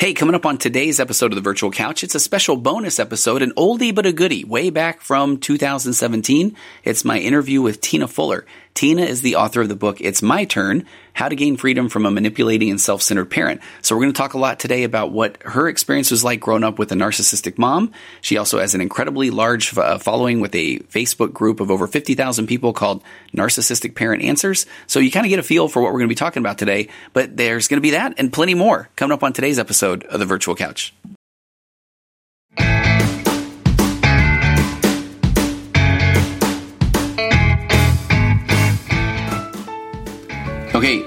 [0.00, 3.42] Hey, coming up on today's episode of the Virtual Couch, it's a special bonus episode,
[3.42, 6.56] an oldie but a goodie, way back from 2017.
[6.84, 8.46] It's my interview with Tina Fuller.
[8.74, 12.06] Tina is the author of the book It's My Turn How to Gain Freedom from
[12.06, 13.60] a Manipulating and Self Centered Parent.
[13.82, 16.64] So, we're going to talk a lot today about what her experience was like growing
[16.64, 17.92] up with a narcissistic mom.
[18.20, 22.46] She also has an incredibly large uh, following with a Facebook group of over 50,000
[22.46, 23.02] people called
[23.34, 24.66] Narcissistic Parent Answers.
[24.86, 26.58] So, you kind of get a feel for what we're going to be talking about
[26.58, 30.04] today, but there's going to be that and plenty more coming up on today's episode
[30.04, 30.94] of the Virtual Couch.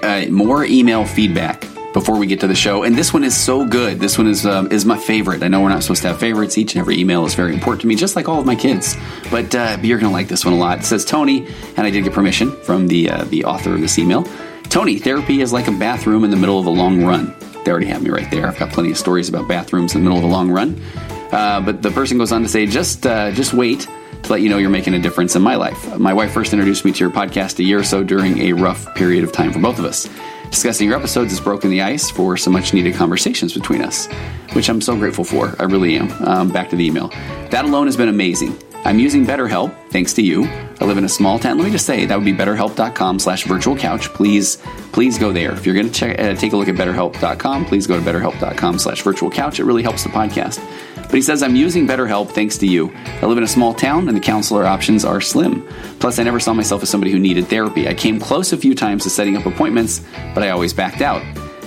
[0.03, 3.65] Uh, more email feedback before we get to the show, and this one is so
[3.65, 3.99] good.
[3.99, 5.43] This one is um, is my favorite.
[5.43, 6.57] I know we're not supposed to have favorites.
[6.57, 8.97] Each and every email is very important to me, just like all of my kids.
[9.29, 10.79] But, uh, you're going to like this one a lot.
[10.79, 13.97] It says Tony, and I did get permission from the uh, the author of this
[13.97, 14.27] email.
[14.69, 17.35] Tony, therapy is like a bathroom in the middle of a long run.
[17.63, 18.47] They already have me right there.
[18.47, 20.81] I've got plenty of stories about bathrooms in the middle of a long run.
[21.31, 23.87] Uh, but the person goes on to say, just uh, just wait
[24.23, 25.97] to let you know you're making a difference in my life.
[25.99, 28.93] My wife first introduced me to your podcast a year or so during a rough
[28.95, 30.09] period of time for both of us.
[30.49, 34.07] Discussing your episodes has broken the ice for some much needed conversations between us,
[34.53, 35.55] which I'm so grateful for.
[35.59, 36.11] I really am.
[36.23, 37.07] Um, back to the email.
[37.49, 38.55] That alone has been amazing.
[38.85, 40.45] I'm using BetterHelp, thanks to you.
[40.45, 41.57] I live in a small town.
[41.57, 44.09] Let me just say that would be betterhelp.com slash virtual couch.
[44.09, 44.57] Please,
[44.91, 45.53] please go there.
[45.53, 49.01] If you're going to uh, take a look at betterhelp.com, please go to betterhelp.com slash
[49.01, 49.59] virtual couch.
[49.59, 50.59] It really helps the podcast.
[51.13, 52.91] But he says, I'm using BetterHelp thanks to you.
[53.21, 55.63] I live in a small town and the counselor options are slim.
[55.99, 57.87] Plus, I never saw myself as somebody who needed therapy.
[57.87, 60.01] I came close a few times to setting up appointments,
[60.33, 61.21] but I always backed out.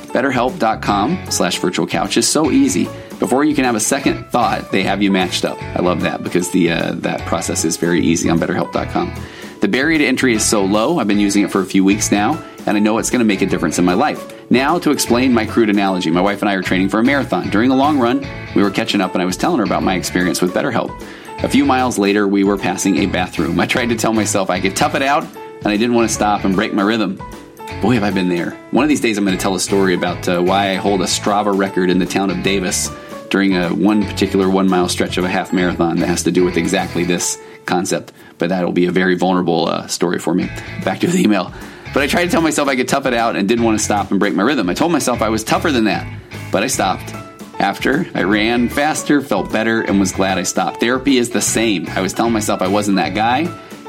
[0.09, 2.89] BetterHelp.com slash virtual couch is so easy.
[3.21, 5.63] Before you can have a second thought, they have you matched up.
[5.63, 9.15] I love that because the uh, that process is very easy on BetterHelp.com.
[9.61, 10.99] The barrier to entry is so low.
[10.99, 13.25] I've been using it for a few weeks now, and I know it's going to
[13.25, 14.36] make a difference in my life.
[14.49, 17.51] Now, to explain my crude analogy, my wife and I are training for a marathon.
[17.51, 19.97] During the long run, we were catching up, and I was telling her about my
[19.97, 21.03] experience with BetterHelp.
[21.43, 23.59] A few miles later, we were passing a bathroom.
[23.59, 26.15] I tried to tell myself I could tough it out, and I didn't want to
[26.15, 27.21] stop and break my rhythm.
[27.83, 28.53] Boy, have I been there.
[28.71, 31.01] One of these days, I'm going to tell a story about uh, why I hold
[31.01, 32.89] a Strava record in the town of Davis
[33.31, 36.45] during a one particular one mile stretch of a half marathon that has to do
[36.45, 38.13] with exactly this concept.
[38.39, 40.47] But that'll be a very vulnerable uh, story for me.
[40.85, 41.53] Back to the email.
[41.97, 43.83] But I tried to tell myself I could tough it out and didn't want to
[43.83, 44.69] stop and break my rhythm.
[44.69, 46.07] I told myself I was tougher than that,
[46.53, 47.15] but I stopped.
[47.59, 50.79] After, I ran faster, felt better, and was glad I stopped.
[50.81, 51.89] Therapy is the same.
[51.89, 53.47] I was telling myself I wasn't that guy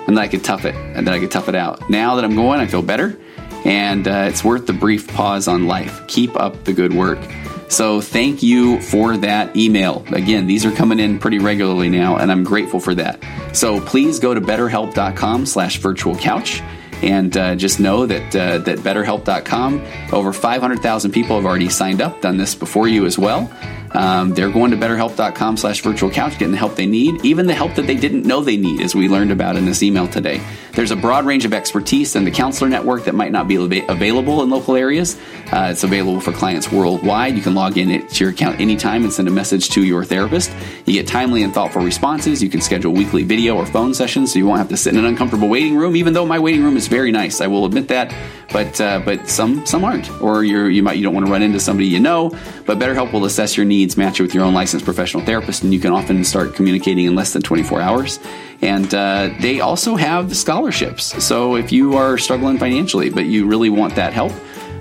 [0.08, 1.90] and that I could tough it and that I could tough it out.
[1.90, 3.20] Now that I'm going, I feel better,
[3.66, 6.08] and uh, it's worth the brief pause on life.
[6.08, 7.20] Keep up the good work.
[7.68, 10.06] So thank you for that email.
[10.14, 13.22] Again, these are coming in pretty regularly now, and I'm grateful for that.
[13.52, 16.64] So please go to betterhelp.com slash virtual couch
[17.04, 22.22] and uh, just know that uh, that BetterHelp.com, over 500,000 people have already signed up,
[22.22, 23.52] done this before you as well.
[23.92, 27.54] Um, they're going to BetterHelp.com slash virtual couch, getting the help they need, even the
[27.54, 30.42] help that they didn't know they need, as we learned about in this email today.
[30.74, 34.44] There's a broad range of expertise in the counselor network that might not be available
[34.44, 35.18] in local areas.
[35.52, 37.36] Uh, it's available for clients worldwide.
[37.36, 40.52] You can log in to your account anytime and send a message to your therapist.
[40.86, 42.44] You get timely and thoughtful responses.
[42.44, 45.00] You can schedule weekly video or phone sessions so you won't have to sit in
[45.00, 47.42] an uncomfortable waiting room, even though my waiting room is very nice.
[47.42, 48.14] I will admit that
[48.52, 51.42] but uh, but some some aren't, or you you might you don't want to run
[51.42, 52.30] into somebody you know.
[52.66, 55.74] But BetterHelp will assess your needs, match it with your own licensed professional therapist, and
[55.74, 58.20] you can often start communicating in less than 24 hours.
[58.62, 61.24] And uh, they also have scholarships.
[61.24, 64.32] So if you are struggling financially, but you really want that help,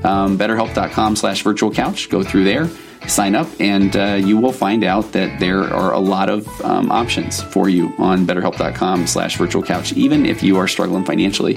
[0.04, 2.08] um, BetterHelp.com/slash virtual couch.
[2.08, 2.68] Go through there
[3.06, 6.90] sign up, and uh, you will find out that there are a lot of um,
[6.90, 11.56] options for you on BetterHelp.com slash virtual couch, even if you are struggling financially.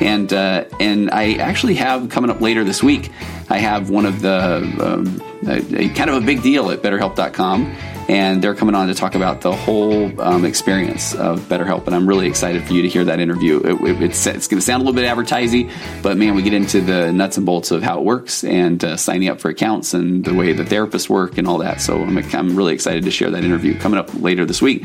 [0.00, 3.10] And uh, and I actually have coming up later this week.
[3.48, 7.76] I have one of the um, a, a kind of a big deal at BetterHelp.com
[8.10, 11.86] and they're coming on to talk about the whole um, experience of BetterHelp.
[11.86, 13.60] And I'm really excited for you to hear that interview.
[13.60, 15.70] It, it, it's, it's going to sound a little bit advertising,
[16.02, 18.96] but man, we get into the nuts and bolts of how it works and uh,
[18.96, 21.80] signing up for accounts and the way the therapists work and all that.
[21.80, 24.84] So I'm, I'm really excited to share that interview coming up later this week.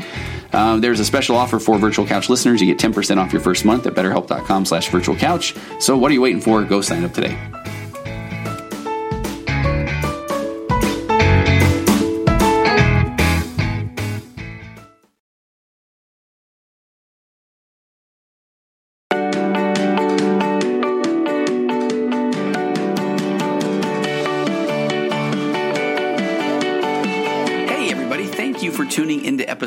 [0.52, 2.62] Um, there's a special offer for Virtual Couch listeners.
[2.62, 5.52] You get 10% off your first month at betterhelp.com slash virtual couch.
[5.80, 6.62] So what are you waiting for?
[6.62, 7.55] Go sign up today.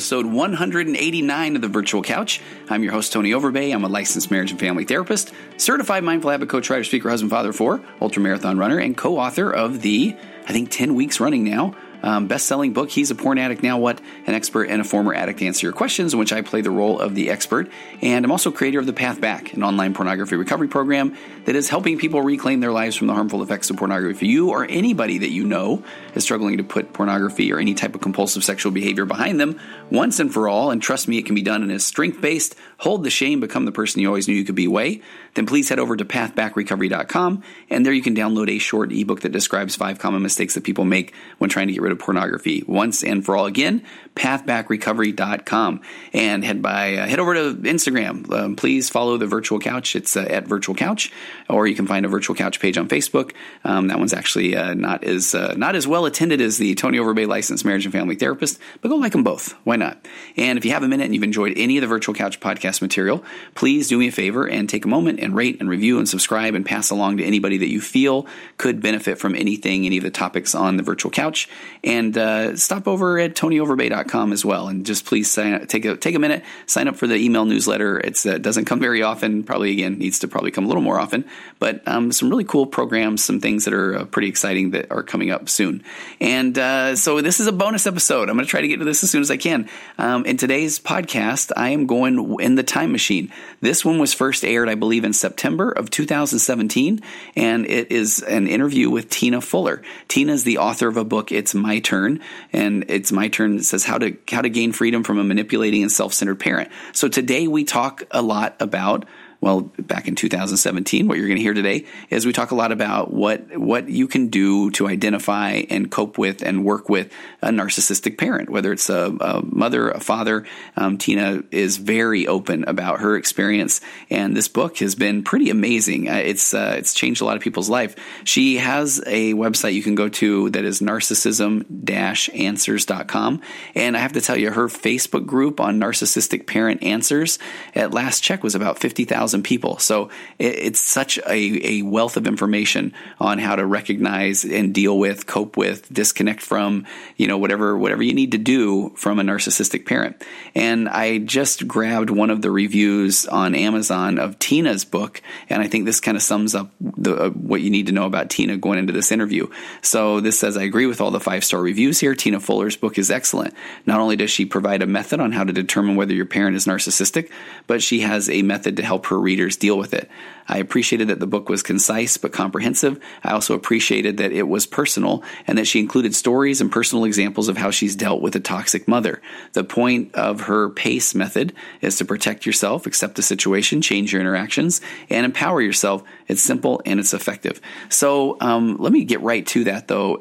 [0.09, 2.41] Episode 189 of the Virtual Couch.
[2.67, 3.71] I'm your host, Tony Overbay.
[3.71, 7.53] I'm a licensed marriage and family therapist, certified mindful habit coach, writer, speaker, husband, father
[7.53, 10.15] for ultra marathon runner, and co author of the,
[10.47, 13.77] I think, 10 weeks running now, um, best selling book, He's a Porn Addict Now
[13.77, 13.99] What?
[14.25, 16.99] An Expert and a Former Addict Answer Your Questions, in which I play the role
[16.99, 17.69] of the expert.
[18.01, 21.15] And I'm also creator of The Path Back, an online pornography recovery program
[21.45, 24.11] that is helping people reclaim their lives from the harmful effects of pornography.
[24.11, 25.83] If you or anybody that you know
[26.15, 29.59] is struggling to put pornography or any type of compulsive sexual behavior behind them
[29.91, 32.55] once and for all, and trust me, it can be done in a strength based,
[32.77, 35.01] hold the shame, become the person you always knew you could be way,
[35.33, 39.31] then please head over to pathbackrecovery.com and there you can download a short ebook that
[39.31, 43.03] describes five common mistakes that people make when trying to get rid of pornography once
[43.03, 43.45] and for all.
[43.45, 43.83] Again,
[44.15, 45.81] pathbackrecovery.com
[46.13, 48.29] and head by uh, head over to Instagram.
[48.31, 49.95] Um, please follow the virtual couch.
[49.95, 51.11] It's uh, at virtual couch,
[51.49, 53.33] or you can find a virtual couch page on Facebook.
[53.63, 56.97] Um, that one's actually uh, not as uh, not as well attended as the Tony
[56.97, 59.53] Overbay licensed marriage and family therapist, but go like them both.
[59.63, 60.05] Why not?
[60.35, 62.81] And if you have a minute and you've enjoyed any of the virtual couch podcast
[62.81, 63.23] material,
[63.55, 66.55] please do me a favor and take a moment and rate and review and subscribe
[66.55, 68.25] and pass along to anybody that you feel
[68.57, 71.49] could benefit from anything, any of the topics on the virtual couch.
[71.83, 74.67] And uh, stop over at tonyoverbay.com as well.
[74.67, 77.99] And just please sign, take a take a minute, sign up for the email newsletter.
[77.99, 79.43] It uh, doesn't come very often.
[79.43, 81.25] Probably again needs to probably come a little more often.
[81.59, 85.03] But um, some really cool programs, some things that are uh, pretty exciting that are
[85.03, 85.83] coming up soon.
[86.19, 88.29] And uh, so this is a bonus episode.
[88.29, 89.69] I'm going to try to get to this as soon as I can.
[89.97, 93.31] Um, in today's podcast, I am going in the time machine.
[93.61, 97.01] This one was first aired, I believe, in September of 2017,
[97.35, 99.81] and it is an interview with Tina Fuller.
[100.07, 102.19] Tina is the author of a book, It's My Turn,
[102.53, 105.91] and It's My Turn says how to how to gain freedom from a manipulating and
[105.91, 106.69] self-centered parent.
[106.93, 109.05] So today we talk a lot about
[109.41, 112.73] well, back in 2017, what you're going to hear today is we talk a lot
[112.73, 117.09] about what what you can do to identify and cope with and work with
[117.41, 120.45] a narcissistic parent, whether it's a, a mother, a father.
[120.75, 126.09] Um, Tina is very open about her experience, and this book has been pretty amazing.
[126.09, 127.95] Uh, it's uh, it's changed a lot of people's life.
[128.25, 133.41] She has a website you can go to that is narcissism-answers.com,
[133.75, 137.39] and I have to tell you, her Facebook group on narcissistic parent answers
[137.73, 139.77] at last check was about fifty thousand thousand people.
[139.77, 140.09] So
[140.39, 145.27] it, it's such a, a wealth of information on how to recognize and deal with,
[145.27, 149.85] cope with, disconnect from, you know, whatever whatever you need to do from a narcissistic
[149.85, 150.23] parent.
[150.55, 155.67] And I just grabbed one of the reviews on Amazon of Tina's book, and I
[155.67, 158.57] think this kind of sums up the, uh, what you need to know about Tina
[158.57, 159.47] going into this interview.
[159.81, 162.15] So this says, I agree with all the five star reviews here.
[162.15, 163.53] Tina Fuller's book is excellent.
[163.85, 166.65] Not only does she provide a method on how to determine whether your parent is
[166.65, 167.29] narcissistic,
[167.67, 170.09] but she has a method to help her readers deal with it.
[170.47, 172.99] I appreciated that the book was concise but comprehensive.
[173.23, 177.49] I also appreciated that it was personal and that she included stories and personal examples
[177.49, 179.21] of how she's dealt with a toxic mother.
[179.53, 184.21] The point of her PACE method is to protect yourself, accept the situation, change your
[184.21, 184.81] interactions,
[185.11, 186.03] and empower yourself.
[186.27, 187.61] It's simple and it's effective.
[187.89, 190.17] So um, let me get right to that though.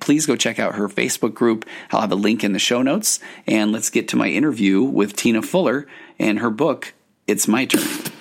[0.00, 1.64] Please go check out her Facebook group.
[1.92, 3.20] I'll have a link in the show notes.
[3.46, 5.86] And let's get to my interview with Tina Fuller
[6.18, 6.94] and her book,
[7.28, 8.17] It's My Turn.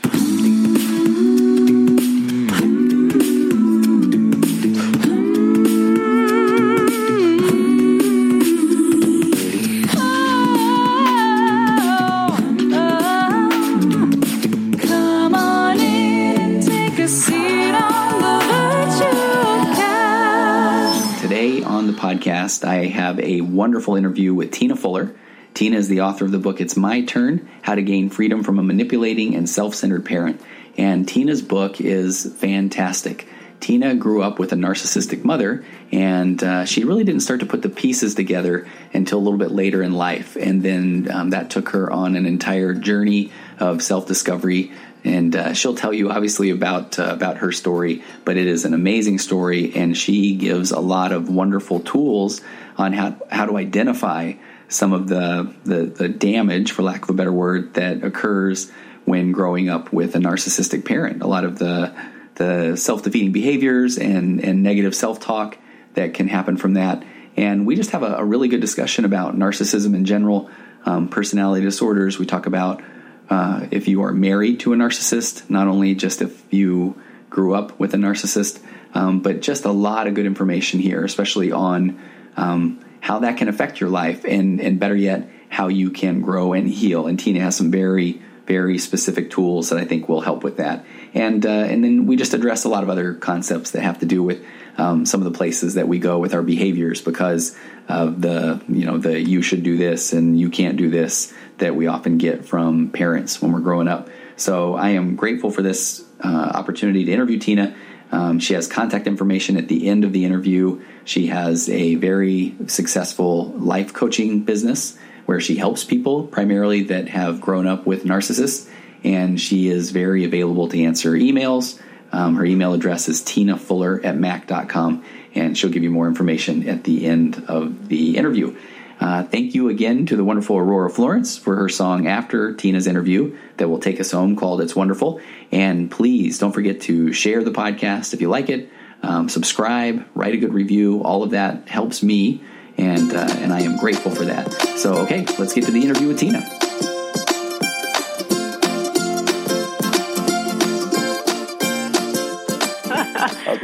[22.67, 25.15] I have a wonderful interview with Tina Fuller.
[25.53, 28.59] Tina is the author of the book It's My Turn How to Gain Freedom from
[28.59, 30.41] a Manipulating and Self Centered Parent.
[30.77, 33.25] And Tina's book is fantastic.
[33.61, 37.61] Tina grew up with a narcissistic mother, and uh, she really didn't start to put
[37.61, 40.35] the pieces together until a little bit later in life.
[40.35, 44.73] And then um, that took her on an entire journey of self discovery,
[45.07, 48.03] and uh, she'll tell you obviously about uh, about her story.
[48.25, 52.41] But it is an amazing story, and she gives a lot of wonderful tools
[52.77, 54.33] on how how to identify
[54.69, 58.69] some of the, the the damage, for lack of a better word, that occurs
[59.05, 61.23] when growing up with a narcissistic parent.
[61.23, 61.95] A lot of the
[62.35, 65.57] the self defeating behaviors and and negative self talk
[65.93, 67.03] that can happen from that.
[67.35, 70.49] And we just have a, a really good discussion about narcissism in general,
[70.85, 72.17] um, personality disorders.
[72.19, 72.81] We talk about
[73.29, 77.77] uh, if you are married to a narcissist, not only just if you grew up
[77.79, 78.61] with a narcissist,
[78.93, 81.99] um, but just a lot of good information here, especially on
[82.35, 86.53] um, how that can affect your life, and and better yet, how you can grow
[86.53, 87.07] and heal.
[87.07, 90.85] And Tina has some very very specific tools that I think will help with that.
[91.13, 94.05] And uh, and then we just address a lot of other concepts that have to
[94.05, 94.43] do with
[94.77, 97.55] um, some of the places that we go with our behaviors because
[97.89, 101.75] of the you know the you should do this and you can't do this that
[101.75, 104.09] we often get from parents when we're growing up.
[104.35, 107.75] So I am grateful for this uh, opportunity to interview Tina.
[108.11, 110.81] Um, she has contact information at the end of the interview.
[111.03, 117.41] She has a very successful life coaching business where she helps people primarily that have
[117.41, 118.69] grown up with narcissists,
[119.03, 121.79] and she is very available to answer emails.
[122.13, 125.03] Um, her email address is tinafuller at mac.com,
[125.35, 128.55] and she'll give you more information at the end of the interview.
[128.99, 133.37] Uh, thank you again to the wonderful Aurora Florence for her song after Tina's interview
[133.57, 135.21] that will take us home called It's Wonderful.
[135.51, 138.69] And please don't forget to share the podcast if you like it,
[139.03, 141.03] um, subscribe, write a good review.
[141.03, 142.41] All of that helps me,
[142.77, 144.51] and, uh, and I am grateful for that.
[144.77, 146.66] So, okay, let's get to the interview with Tina.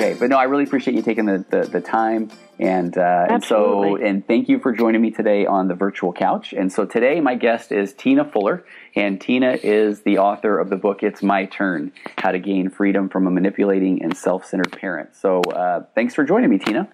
[0.03, 2.29] Okay, but no, I really appreciate you taking the, the, the time.
[2.59, 6.53] And, uh, and so, and thank you for joining me today on the virtual couch.
[6.53, 10.77] And so today my guest is Tina Fuller, and Tina is the author of the
[10.77, 15.15] book It's My Turn: How to Gain Freedom from a Manipulating and Self-Centered Parent.
[15.15, 16.87] So, uh, thanks for joining me, Tina.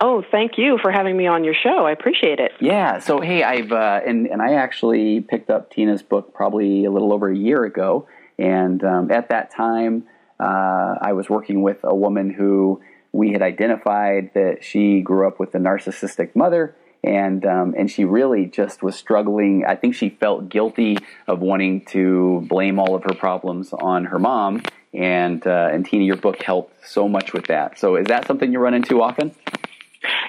[0.00, 1.86] Oh, thank you for having me on your show.
[1.86, 2.52] I appreciate it.
[2.60, 2.98] Yeah.
[2.98, 7.12] So, hey, I've uh, and and I actually picked up Tina's book probably a little
[7.12, 8.06] over a year ago,
[8.38, 10.04] and um, at that time,
[10.42, 12.80] uh, I was working with a woman who
[13.12, 18.04] we had identified that she grew up with a narcissistic mother, and um, and she
[18.04, 19.64] really just was struggling.
[19.66, 24.18] I think she felt guilty of wanting to blame all of her problems on her
[24.18, 24.62] mom.
[24.94, 27.78] And uh, and Tina, your book helped so much with that.
[27.78, 29.34] So, is that something you run into often?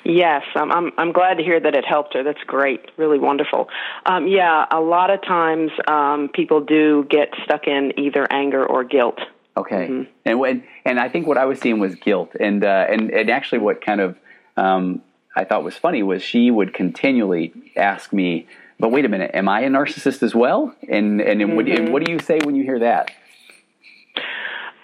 [0.05, 0.91] Yes, um, I'm.
[0.97, 2.23] I'm glad to hear that it helped her.
[2.23, 3.69] That's great, really wonderful.
[4.05, 8.83] Um, yeah, a lot of times um, people do get stuck in either anger or
[8.83, 9.19] guilt.
[9.55, 10.11] Okay, mm-hmm.
[10.25, 13.29] and when and I think what I was seeing was guilt, and uh, and and
[13.29, 14.17] actually what kind of
[14.57, 15.01] um,
[15.35, 18.47] I thought was funny was she would continually ask me,
[18.79, 21.55] "But wait a minute, am I a narcissist as well?" And and, mm-hmm.
[21.55, 23.11] what, do, what do you say when you hear that?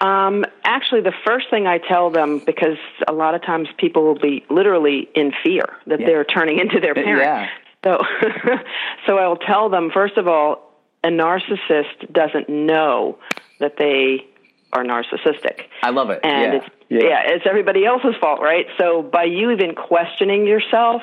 [0.00, 4.18] Um, actually, the first thing I tell them, because a lot of times people will
[4.18, 6.06] be literally in fear that yeah.
[6.06, 7.22] they're turning into their parent.
[7.22, 7.48] Yeah.
[7.84, 7.98] So,
[9.06, 10.70] so I will tell them first of all,
[11.02, 13.18] a narcissist doesn't know
[13.58, 14.26] that they
[14.72, 15.66] are narcissistic.
[15.82, 16.20] I love it.
[16.22, 16.58] And yeah.
[16.58, 16.98] it's yeah.
[17.02, 18.66] yeah, it's everybody else's fault, right?
[18.78, 21.02] So by you even questioning yourself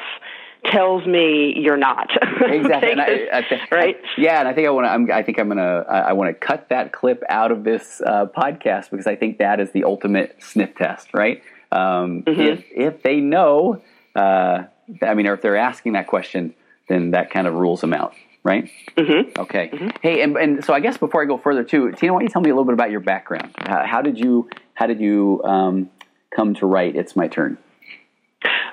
[0.65, 2.09] tells me you're not.
[2.41, 2.99] exactly.
[2.99, 3.95] I, I th- right?
[3.95, 5.13] I, yeah, and I think I want to.
[5.13, 5.85] I think I'm gonna.
[5.87, 9.59] I want to cut that clip out of this uh, podcast because I think that
[9.59, 11.41] is the ultimate sniff test, right?
[11.71, 12.39] Um, mm-hmm.
[12.39, 13.81] If if they know,
[14.15, 14.63] uh,
[15.01, 16.53] I mean, or if they're asking that question,
[16.87, 18.13] then that kind of rules them out
[18.47, 18.71] right?
[18.95, 19.39] Mm-hmm.
[19.41, 19.69] Okay.
[19.73, 19.89] Mm-hmm.
[20.01, 22.29] Hey, and, and so I guess before I go further too, Tina, why don't you
[22.29, 23.53] tell me a little bit about your background?
[23.57, 25.89] How, how did you how did you um,
[26.35, 27.57] come to write It's My Turn?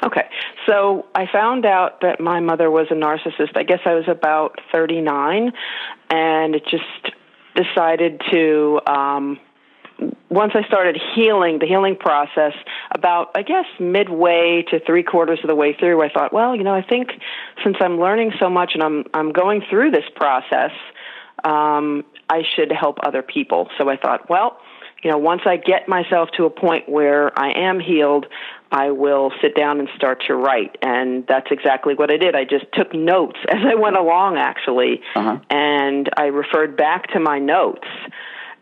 [0.05, 0.29] Okay,
[0.67, 3.57] so I found out that my mother was a narcissist.
[3.57, 5.53] I guess I was about 39,
[6.11, 6.85] and it just
[7.57, 9.41] decided to um,
[10.29, 12.53] once I started healing, the healing process,
[12.91, 16.65] about, I guess, midway to three quarters of the way through, I thought, well, you
[16.65, 17.11] know, I think
[17.63, 20.73] since I'm learning so much and I'm, I'm going through this process,
[21.45, 23.69] um, I should help other people.
[23.79, 24.59] So I thought, well,
[25.05, 28.27] you know, once I get myself to a point where I am healed,
[28.73, 30.77] I will sit down and start to write.
[30.83, 32.35] And that's exactly what I did.
[32.35, 35.39] I just took notes as I went along, actually, uh-huh.
[35.51, 37.87] and I referred back to my notes.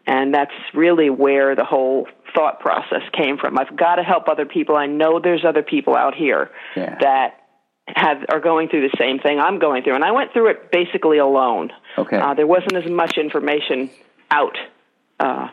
[0.07, 3.59] And that's really where the whole thought process came from.
[3.59, 4.77] I've got to help other people.
[4.77, 6.99] I know there's other people out here yeah.
[7.01, 7.39] that
[7.87, 10.71] have are going through the same thing I'm going through, and I went through it
[10.71, 11.73] basically alone.
[11.99, 13.91] Okay, uh, there wasn't as much information
[14.31, 14.57] out
[15.21, 15.49] uh,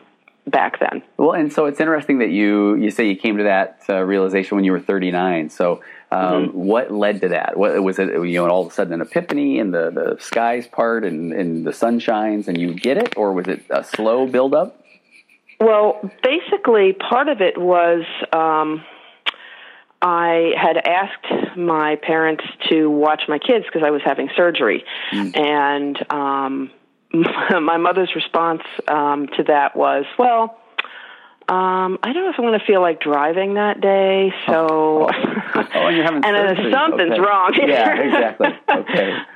[0.46, 1.02] back then.
[1.16, 4.56] Well, and so it's interesting that you you say you came to that uh, realization
[4.56, 5.50] when you were 39.
[5.50, 6.58] So, um, mm-hmm.
[6.58, 7.56] what led to that?
[7.56, 8.08] What was it?
[8.08, 11.64] You know, all of a sudden an epiphany, and the the skies part, and and
[11.64, 14.84] the sun shines, and you get it, or was it a slow build up?
[15.60, 18.04] Well, basically, part of it was.
[18.32, 18.84] Um,
[20.02, 25.36] I had asked my parents to watch my kids because I was having surgery, mm.
[25.36, 26.70] and um,
[27.12, 30.59] my mother's response um, to that was, "Well,
[31.50, 35.10] um, I don't know if I'm going to feel like driving that day, so." Oh,
[35.10, 35.62] oh.
[35.74, 37.20] oh and and something's okay.
[37.20, 37.52] wrong.
[37.56, 38.48] yeah, exactly.
[38.68, 39.18] Okay.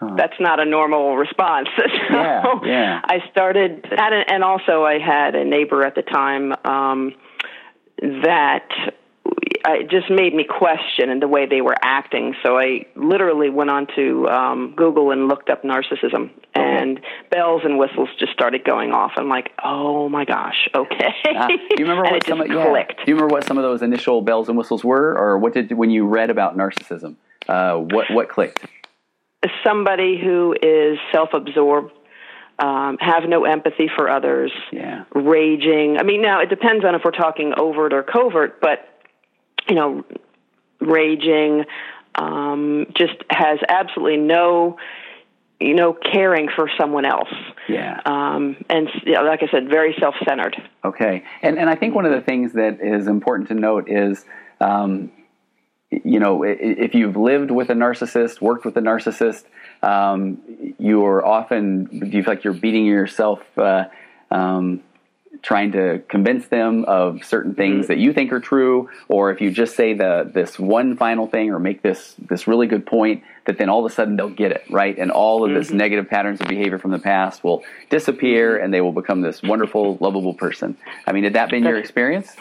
[0.00, 0.14] Huh.
[0.16, 1.68] That's not a normal response.
[1.76, 1.82] so
[2.14, 3.00] yeah, yeah.
[3.02, 7.14] I started, and also I had a neighbor at the time um,
[8.00, 8.68] that
[9.66, 12.34] it just made me question in the way they were acting.
[12.42, 17.78] So I literally went on to um, Google and looked up narcissism, and bells and
[17.78, 19.12] whistles just started going off.
[19.16, 21.14] I'm like, oh my gosh, okay.
[21.36, 22.54] Uh, do you remember what some of, yeah.
[22.54, 25.72] Do you remember what some of those initial bells and whistles were, or what did
[25.72, 27.16] when you read about narcissism?
[27.48, 28.64] Uh, what what clicked?
[29.64, 31.92] Somebody who is self-absorbed
[32.58, 35.04] um, have no empathy for others, Yeah.
[35.14, 35.96] raging.
[35.98, 38.87] I mean, now it depends on if we're talking overt or covert, but
[39.68, 40.04] you know,
[40.80, 41.64] raging,
[42.14, 44.78] um, just has absolutely no,
[45.60, 47.32] you know, caring for someone else.
[47.68, 48.00] Yeah.
[48.04, 50.56] Um, and yeah, like I said, very self-centered.
[50.84, 54.24] Okay, and and I think one of the things that is important to note is,
[54.60, 55.10] um,
[55.90, 59.44] you know, if you've lived with a narcissist, worked with a narcissist,
[59.82, 60.38] um,
[60.78, 63.84] you're often do you feel like you're beating yourself, uh,
[64.30, 64.82] um,
[65.42, 67.92] trying to convince them of certain things mm-hmm.
[67.92, 71.50] that you think are true, or if you just say the this one final thing
[71.50, 74.52] or make this this really good point, that then all of a sudden they'll get
[74.52, 75.78] it right, and all of this mm-hmm.
[75.78, 78.64] negative patterns of behavior from the past will disappear, mm-hmm.
[78.64, 80.76] and they will become this wonderful, lovable person.
[81.06, 82.34] I mean, had that been your experience?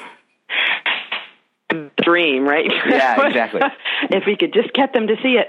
[2.07, 2.65] dream, right?
[2.89, 3.61] Yeah, exactly.
[4.09, 5.47] if we could just get them to see it.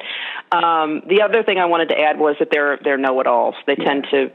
[0.51, 3.55] Um, the other thing I wanted to add was that they're they're know-it-alls.
[3.67, 4.31] They tend to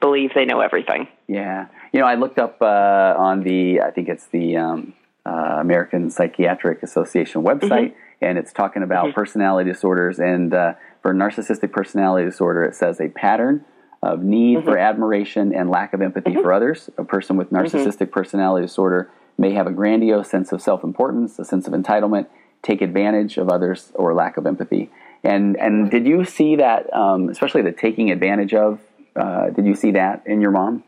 [0.00, 1.08] believe they know everything.
[1.28, 4.94] Yeah, you know, I looked up uh, on the I think it's the um,
[5.26, 10.18] uh, American Psychiatric Association website, and it's talking about personality disorders.
[10.18, 13.64] And uh, for narcissistic personality disorder, it says a pattern
[14.02, 16.90] of need for admiration and lack of empathy for others.
[16.98, 21.68] A person with narcissistic personality disorder may have a grandiose sense of self-importance, a sense
[21.68, 22.26] of entitlement,
[22.62, 24.90] take advantage of others, or lack of empathy.
[25.22, 28.80] And and did you see that, um, especially the taking advantage of?
[29.14, 30.82] Uh, did you see that in your mom?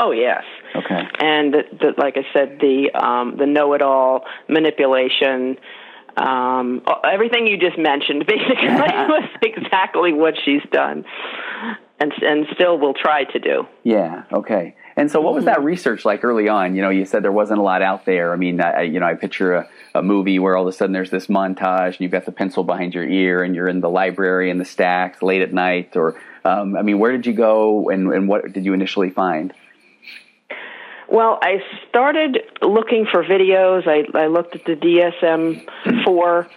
[0.00, 0.44] Oh yes.
[0.74, 1.02] Okay.
[1.20, 5.58] And the, the, like I said, the um, the know-it-all manipulation.
[6.16, 11.04] Um, everything you just mentioned basically was exactly what she's done,
[12.00, 13.66] and and still will try to do.
[13.84, 14.24] Yeah.
[14.32, 14.74] Okay.
[14.96, 16.74] And so, what was that research like early on?
[16.74, 18.32] You know, you said there wasn't a lot out there.
[18.32, 20.92] I mean, I, you know, I picture a, a movie where all of a sudden
[20.92, 23.90] there's this montage, and you've got the pencil behind your ear, and you're in the
[23.90, 25.94] library in the stacks late at night.
[25.94, 29.54] Or, um, I mean, where did you go, and, and what did you initially find?
[31.10, 33.86] Well, I started looking for videos.
[33.88, 36.48] I, I looked at the DSM 4.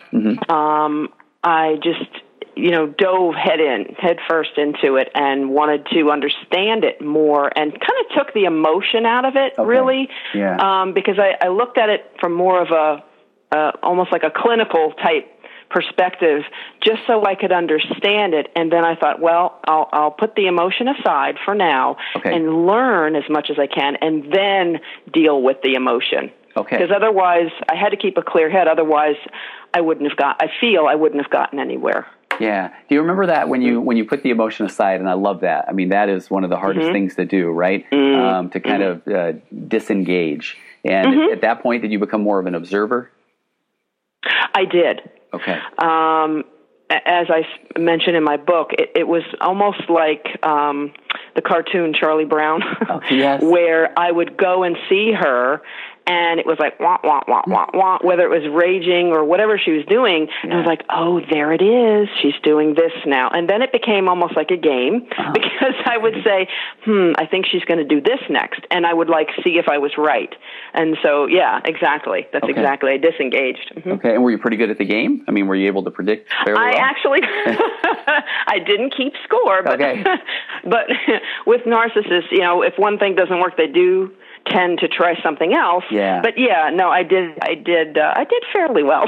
[0.48, 1.10] Um,
[1.44, 2.10] I just,
[2.56, 7.52] you know, dove head in, head first into it and wanted to understand it more
[7.58, 9.68] and kind of took the emotion out of it, Okay.
[9.68, 10.10] really.
[10.36, 10.58] Yeah.
[10.58, 13.04] Um, because I, I looked at it from more of a,
[13.56, 15.30] uh, almost like a clinical type
[15.72, 16.44] perspective
[16.84, 18.48] just so I could understand it.
[18.56, 22.36] And then I thought, well, I'll, I'll put the emotion aside for now Okay.
[22.36, 24.80] and learn as much as I can and then
[25.14, 26.32] deal with the emotion.
[26.56, 26.78] Okay.
[26.78, 28.68] Because otherwise, I had to keep a clear head.
[28.68, 29.16] Otherwise,
[29.74, 30.38] I wouldn't have got.
[30.40, 32.06] I feel I wouldn't have gotten anywhere.
[32.40, 32.70] Yeah.
[32.90, 35.00] Do you remember that when you when you put the emotion aside?
[35.00, 35.66] And I love that.
[35.68, 37.86] I mean, that is one of the hardest things to do, right?
[37.92, 39.34] Um, to kind of uh,
[39.68, 40.58] disengage.
[40.84, 43.10] And at, at that point, did you become more of an observer?
[44.24, 45.02] I did.
[45.34, 45.58] Okay.
[45.80, 46.44] um,
[47.06, 47.46] as I
[47.80, 50.94] mentioned in my book, it, it was almost like um,
[51.36, 53.42] the cartoon Charlie Brown, Oh, yes.
[53.44, 55.62] where I would go and see her,
[56.06, 59.58] and it was like wah wah wah wah wah, whether it was raging or whatever
[59.58, 63.30] she was doing, and I was like, oh, there it is, she's doing this now,
[63.30, 65.32] and then it became almost like a game Uh-huh.
[65.34, 66.48] because I would say,
[66.86, 69.68] hmm, I think she's going to do this next, and I would like see if
[69.70, 70.34] I was right,
[70.74, 72.52] and so yeah, exactly, that's Okay.
[72.54, 73.72] exactly, I disengaged.
[73.78, 73.92] Mhm.
[74.00, 74.14] Okay.
[74.16, 75.24] And were you pretty good at the game?
[75.28, 76.80] I mean, were you able to predict fairly I well?
[76.80, 77.22] actually,
[78.48, 80.04] I didn't keep score, but Okay.
[80.66, 80.88] but
[81.46, 84.12] with narcissists, you know, if one thing doesn't work, they do
[84.46, 85.84] tend to try something else.
[85.90, 86.22] Yeah.
[86.22, 89.06] But yeah, no, I did, I did, uh, I did fairly well.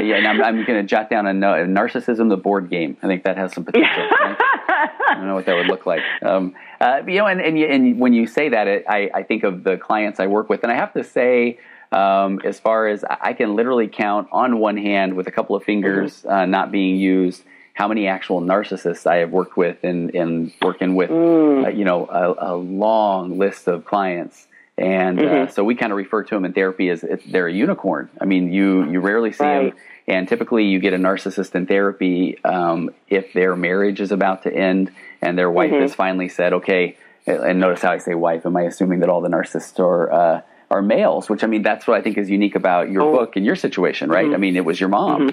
[0.00, 1.68] yeah, and I'm, I'm going to jot down a note.
[1.68, 2.96] Narcissism, the board game.
[3.02, 4.02] I think that has some potential.
[4.02, 4.36] right?
[4.68, 6.00] I don't know what that would look like.
[6.22, 9.44] Um, uh, you know, and, and, and when you say that, it, I, I think
[9.44, 11.58] of the clients I work with, and I have to say,
[11.92, 15.54] um, as far as I I can literally count on one hand with a couple
[15.56, 20.10] of fingers uh, not being used, how many actual narcissists I have worked with in,
[20.10, 24.46] in working with, uh, you know, a, a long list of clients.
[24.78, 28.10] And uh, so we kind of refer to them in therapy as they're a unicorn.
[28.20, 29.70] I mean, you, you rarely see Right.
[29.74, 29.78] them.
[30.08, 34.52] And typically, you get a narcissist in therapy um, if their marriage is about to
[34.52, 38.44] end and their wife has finally said, "Okay." And notice how I say wife.
[38.44, 40.40] Am I assuming that all the narcissists are uh,
[40.72, 41.30] are males?
[41.30, 44.10] Which I mean, that's what I think is unique about your book and your situation,
[44.10, 44.34] right?
[44.34, 45.30] I mean, it was your mom.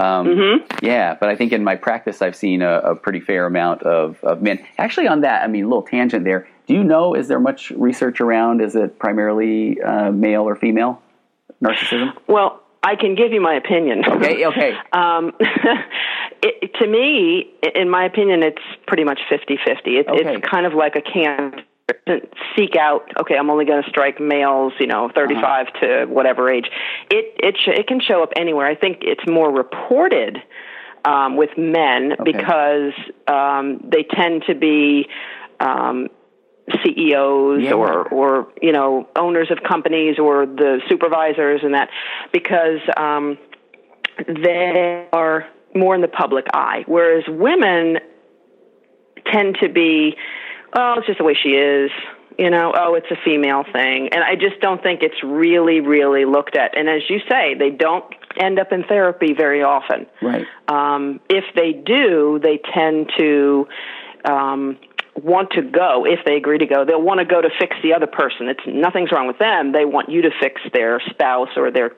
[0.00, 3.82] Um, Yeah, but I think in my practice, I've seen a, a pretty fair amount
[3.82, 4.64] of, of men.
[4.78, 6.48] Actually, on that, I mean, a little tangent there.
[6.66, 7.14] Do you know?
[7.14, 8.60] Is there much research around?
[8.60, 11.02] Is it primarily uh, male or female
[11.62, 12.12] narcissism?
[12.26, 14.02] well, I can give you my opinion.
[14.06, 14.72] Okay, okay.
[14.92, 15.32] Um,
[16.42, 19.90] it, to me, in my opinion, it's pretty much 50 50.
[19.90, 20.34] It, Okay.
[20.36, 21.62] It's kind of like a cancer.
[22.56, 26.66] Seek out, okay, I'm only going to strike males, you know, 35 to whatever age.
[27.10, 28.66] It, it, sh- it can show up anywhere.
[28.66, 30.38] I think it's more reported
[31.04, 32.92] um, with men because
[33.26, 35.08] um, they tend to be
[35.60, 36.08] um,
[36.84, 37.72] CEOs Yeah.
[37.72, 41.88] or or you know owners of companies or the supervisors and that
[42.32, 43.38] because um,
[44.26, 47.98] they are more in the public eye, whereas women
[49.32, 50.16] tend to be,
[50.72, 51.90] oh, it's just the way she is.
[52.38, 54.08] You know, oh, it's a female thing.
[54.12, 56.76] And I just don't think it's really, really looked at.
[56.76, 58.04] And as you say, they don't
[58.38, 60.06] end up in therapy very often.
[60.22, 60.46] Right.
[60.68, 63.66] Um, if they do, they tend to
[64.24, 64.78] um,
[65.16, 66.06] want to go.
[66.06, 68.48] If they agree to go, they'll want to go to fix the other person.
[68.48, 69.72] It's nothing's wrong with them.
[69.72, 71.90] They want you to fix their spouse or their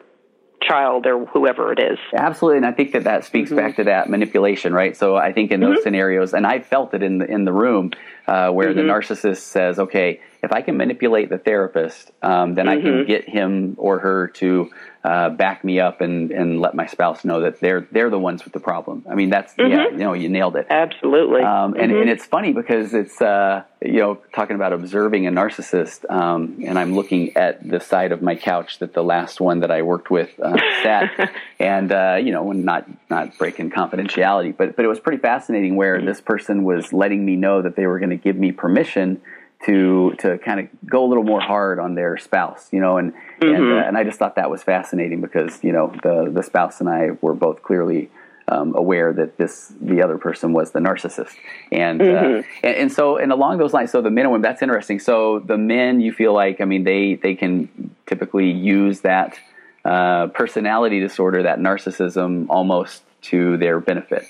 [0.66, 1.98] child or whoever it is.
[2.14, 4.96] Absolutely, and I think that that speaks back to that manipulation, right?
[4.96, 7.92] So I think in those scenarios, and I felt it in the in the room
[8.27, 12.81] uh, where the narcissist says, "Okay, if I can manipulate the therapist, um, then I
[12.81, 14.70] can get him or her to
[15.05, 18.45] uh, back me up and and let my spouse know that they're they're the ones
[18.45, 20.67] with the problem." I mean, that's yeah, you know, you nailed it.
[20.71, 21.43] Absolutely.
[21.43, 26.09] Um, and, and it's funny because it's, uh, you know, talking about observing a narcissist,
[26.11, 29.71] um, and I'm looking at the side of my couch that the last one that
[29.71, 34.85] I worked with uh, sat, and uh, you know, not not breaking confidentiality, but but
[34.85, 38.11] it was pretty fascinating where this person was letting me know that they were going
[38.11, 39.21] to give me permission
[39.64, 43.12] to to kind of go a little more hard on their spouse, you know, and
[43.40, 46.81] and, uh, and I just thought that was fascinating because you know the the spouse
[46.81, 48.11] and I were both clearly
[48.48, 51.35] um, aware that this the other person was the narcissist,
[51.70, 54.62] and, uh, and and so and along those lines, so the men and women that's
[54.62, 54.98] interesting.
[54.98, 59.38] So the men, you feel like I mean they they can typically use that
[59.85, 64.25] uh, personality disorder, that narcissism, almost to their benefit.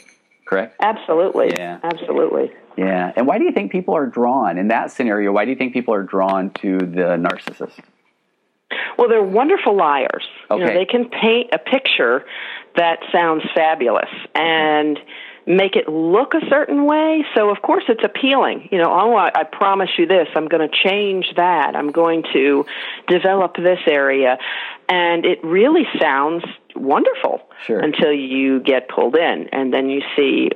[0.44, 0.76] Correct.
[0.80, 1.52] Absolutely.
[1.56, 1.78] Yeah.
[1.82, 2.52] Absolutely.
[2.76, 3.12] Yeah.
[3.16, 5.32] And why do you think people are drawn in that scenario?
[5.32, 7.78] Why do you think people are drawn to the narcissist?
[8.96, 10.24] Well, they're wonderful liars.
[10.50, 10.74] You know, Okay.
[10.74, 12.24] they can paint a picture
[12.76, 14.98] that sounds fabulous and
[15.46, 17.24] make it look a certain way.
[17.34, 18.68] So, of course, it's appealing.
[18.70, 20.28] You know, oh, I, I promise you this.
[20.34, 21.74] I'm going to change that.
[21.74, 22.64] I'm going to
[23.08, 24.38] develop this area.
[24.88, 26.44] And it really sounds
[26.76, 27.80] wonderful Sure.
[27.80, 30.50] until you get pulled in and then you see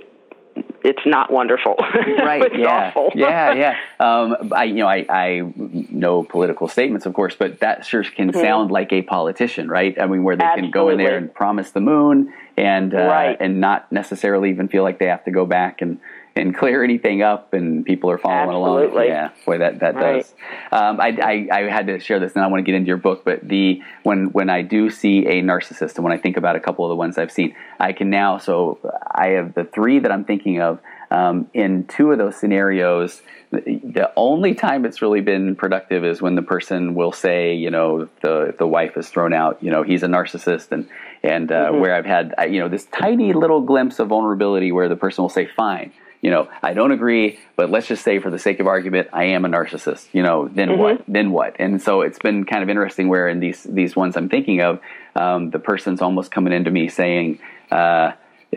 [0.84, 1.74] it's not wonderful.
[2.18, 3.10] right it's yeah awful.
[3.14, 7.84] yeah yeah um, i you know I, I know political statements of course but that
[7.86, 11.06] sure can sound like a politician right i mean where they can go in there
[11.06, 11.24] Mm-hmm.
[11.26, 13.36] And promise the moon and uh, Right.
[13.40, 15.98] and not necessarily even feel like they have to go back and
[16.36, 19.06] and clear anything up and people are following along Absolutely.
[19.08, 20.16] yeah boy that that Right.
[20.16, 20.34] does
[20.72, 22.96] um, I, I, I had to share this and i want to get into your
[22.98, 26.56] book but the when when i do see a narcissist and when i think about
[26.56, 28.78] a couple of the ones i've seen i can now so
[29.10, 30.78] i have the three that i'm thinking of
[31.10, 33.22] um, in two of those scenarios,
[33.52, 38.08] the, only time it's really been productive is when the person will say, you know,
[38.22, 40.88] the the wife is thrown out, you know, he's a narcissist, and
[41.22, 44.96] and uh, where I've had, you know, this tiny little glimpse of vulnerability where the
[44.96, 45.92] person will say, fine.
[46.22, 49.24] You know, I don't agree, but let's just say, for the sake of argument, I
[49.24, 50.06] am a narcissist.
[50.12, 51.02] You know, then what?
[51.06, 51.56] Then what?
[51.58, 53.08] And so it's been kind of interesting.
[53.08, 54.80] Where in these these ones I'm thinking of,
[55.14, 57.38] um, the person's almost coming into me saying,
[57.70, 58.12] uh,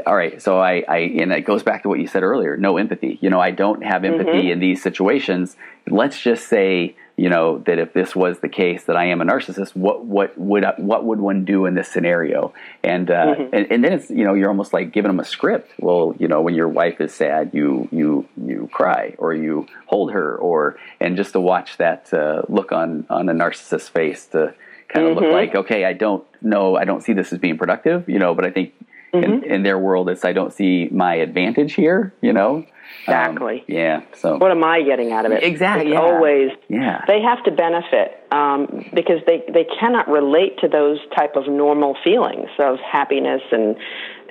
[0.06, 2.78] all right so I, I and it goes back to what you said earlier no
[2.78, 7.60] empathy you know i don't have empathy in these situations let's just say you know
[7.60, 10.74] that if this was the case that i am a narcissist what what would I,
[10.78, 12.54] what would one do in this scenario?
[12.84, 15.72] And uh and, and then it's you know you're almost like giving them a script.
[15.80, 20.14] Well you know when your wife is sad you you you cry or you hold
[20.14, 24.54] her or and just to watch that uh, look on on a narcissist's face to
[24.88, 28.10] kind of look like okay i don't know i don't see this as being productive
[28.10, 28.74] you know but i think
[29.14, 32.66] in, in their world it's i don't see my advantage here you know
[33.08, 33.64] Um, Exactly.
[33.68, 35.44] yeah so What am I getting out of it?
[35.44, 36.00] Exactly, yeah.
[36.02, 41.36] always yeah they have to benefit um, because they they cannot relate to those type
[41.36, 43.76] of normal feelings of happiness and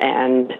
[0.01, 0.53] and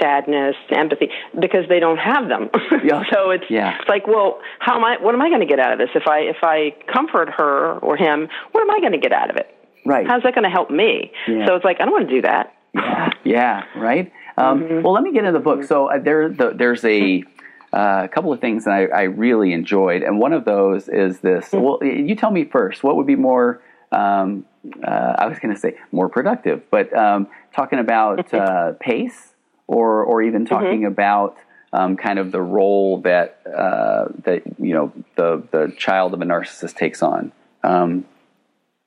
[0.00, 2.50] sadness, empathy, because they don't have them.
[2.84, 3.02] Yeah.
[3.12, 3.76] so it's Yeah.
[3.80, 4.96] it's like, well, how am I?
[5.00, 5.90] What am I going to get out of this?
[5.94, 9.30] If I if I comfort her or him, what am I going to get out
[9.30, 9.48] of it?
[9.86, 11.12] right How's that going to help me?
[11.26, 11.46] Yeah.
[11.46, 12.54] So it's like I don't want to do that.
[12.74, 14.12] Yeah, yeah, right.
[14.36, 15.64] Um, Well, let me get into the book.
[15.64, 17.24] So uh, there, the, there's a
[17.72, 21.50] uh, couple of things that I, I really enjoyed, and one of those is this.
[21.52, 22.82] Well, you tell me first.
[22.82, 23.62] What would be more?
[23.92, 24.44] Um,
[24.82, 29.34] uh, I was going to say more productive, but um, talking about uh, pace,
[29.66, 31.36] or or even talking about.
[31.72, 36.24] Um, kind of the role that uh, that you know the the child of a
[36.24, 37.30] narcissist takes on.
[37.62, 38.06] Um,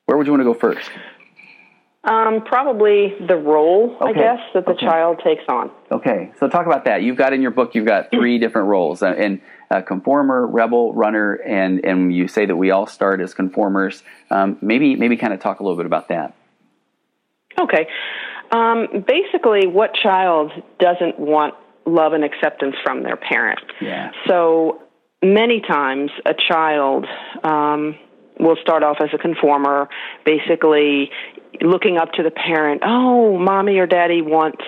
[0.04, 0.90] where would you want to go first?
[2.04, 4.84] Um, probably the role, I guess, that the Okay.
[4.84, 5.70] child takes on.
[5.90, 7.02] Okay, so talk about that.
[7.02, 9.40] You've got in your book, you've got three different roles, uh, and
[9.70, 14.02] uh, conformer, rebel, runner, and and you say that we all start as conformers.
[14.30, 16.34] Um, maybe maybe kind of talk a little bit about that.
[17.58, 17.86] Okay.
[18.52, 21.54] Um, basically, what child doesn't want
[21.86, 23.60] love and acceptance from their parent?
[23.80, 24.10] Yeah.
[24.28, 24.82] So
[25.22, 27.06] many times a child
[27.42, 27.96] um,
[28.38, 29.88] will start off as a conformer,
[30.26, 31.10] basically
[31.64, 32.82] looking up to the parent.
[32.84, 34.62] Oh, mommy or daddy wants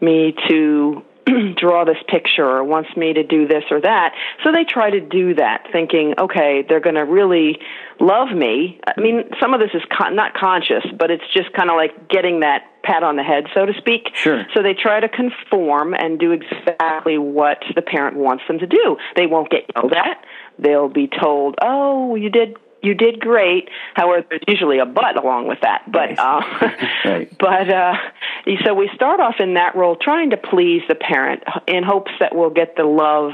[0.00, 1.02] me to
[1.56, 4.14] draw this picture or wants me to do this or that.
[4.44, 7.58] So they try to do that, thinking, okay, they're going to really
[8.00, 8.80] love me.
[8.86, 12.08] I mean, some of this is con- not conscious, but it's just kind of like
[12.08, 14.08] getting that pat on the head, so to speak.
[14.14, 14.44] Sure.
[14.54, 18.96] So they try to conform and do exactly what the parent wants them to do.
[19.14, 20.24] They won't get yelled at.
[20.58, 23.68] They'll be told, "Oh, you did you did great.
[23.94, 25.84] However, there's usually a but along with that.
[25.90, 26.40] But uh,
[27.04, 27.38] right.
[27.38, 27.94] but uh,
[28.64, 32.34] so we start off in that role, trying to please the parent in hopes that
[32.34, 33.32] we'll get the love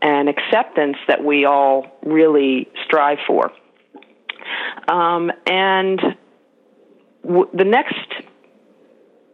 [0.00, 3.50] and acceptance that we all really strive for.
[4.86, 6.00] Um, and
[7.24, 7.96] w- the next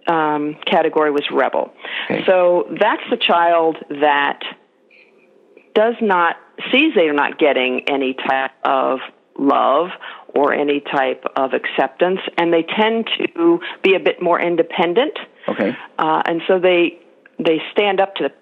[0.06, 1.72] um, category was rebel.
[2.04, 2.24] Okay.
[2.24, 4.40] So that's the child that
[5.74, 6.36] does not
[6.72, 9.00] sees they're not getting any type of
[9.40, 9.88] love
[10.34, 15.18] or any type of acceptance, and they tend to be a bit more independent.
[15.48, 15.76] Okay.
[15.98, 17.00] Uh, and so they
[17.38, 18.32] they stand up to the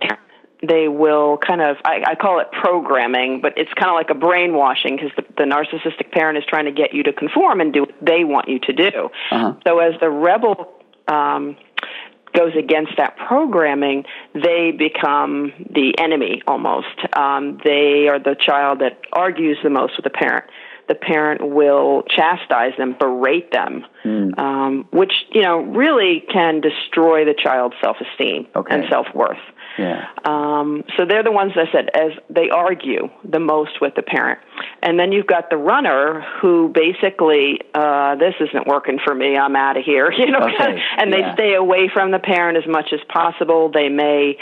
[0.00, 0.20] parent.
[0.60, 4.18] They will kind of I, I call it programming, but it's kind of like a
[4.18, 7.82] brainwashing because the, the narcissistic parent is trying to get you to conform and do
[7.82, 9.10] what they want you to do.
[9.30, 9.54] Uh-huh.
[9.64, 10.74] So as the rebel
[11.06, 11.56] um,
[12.38, 16.86] goes against that programming, they become the enemy almost.
[17.16, 20.44] Um, they are the child that argues the most with the parent.
[20.88, 24.30] The parent will chastise them, berate them, Hmm.
[24.38, 28.74] um, which you know really can destroy the child's self-esteem Okay.
[28.74, 29.38] and self-worth.
[29.78, 30.08] Yeah.
[30.24, 34.40] Um, so they're the ones that said as they argue the most with the parent,
[34.82, 39.36] and then you've got the runner who basically uh, this isn't working for me.
[39.36, 40.12] I'm out of here.
[40.18, 41.34] You know, Okay, and they yeah.
[41.34, 43.70] stay away from the parent as much as possible.
[43.70, 44.36] They may,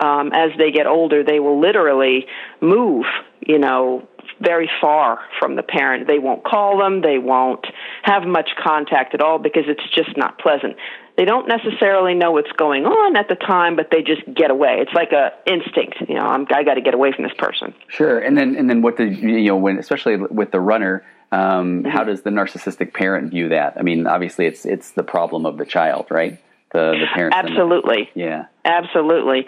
[0.00, 2.26] um, as they get older, they will literally
[2.60, 3.06] move.
[3.46, 4.08] You know.
[4.42, 6.06] Very far from the parent.
[6.06, 7.02] They won't call them.
[7.02, 7.66] They won't
[8.04, 10.76] have much contact at all because it's just not pleasant
[11.20, 14.78] they don't necessarily know what's going on at the time, but they just get away.
[14.80, 15.96] It's like a instinct.
[16.08, 17.74] You know, I'm, I got to get away from this person.
[17.88, 18.18] Sure.
[18.18, 21.04] And then and then what did you know when especially with the runner?
[21.30, 21.88] Um, Mm-hmm.
[21.90, 23.74] How does the narcissistic parent view that?
[23.78, 26.38] I mean, obviously, it's it's the problem of the child, right?
[26.72, 27.34] The the parent.
[27.34, 28.46] Absolutely, Yeah.
[28.64, 29.46] absolutely.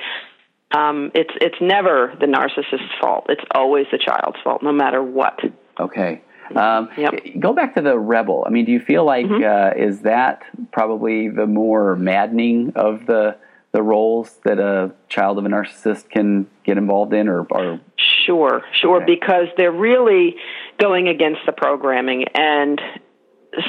[0.77, 3.27] Um, it's it's never the narcissist's fault.
[3.31, 5.41] It's always the child's fault, no matter what.
[5.81, 6.21] Okay.
[6.55, 7.13] Um, Yep.
[7.13, 7.41] Mm-hmm.
[7.41, 8.45] Go back to the rebel.
[8.47, 13.37] I mean, do you feel like uh, is that probably the more maddening of the
[13.73, 17.81] the roles that a child of a narcissist can get involved in, or, or
[18.27, 19.15] Sure, sure, Okay.
[19.15, 20.37] because they're really
[20.79, 22.81] going against the programming and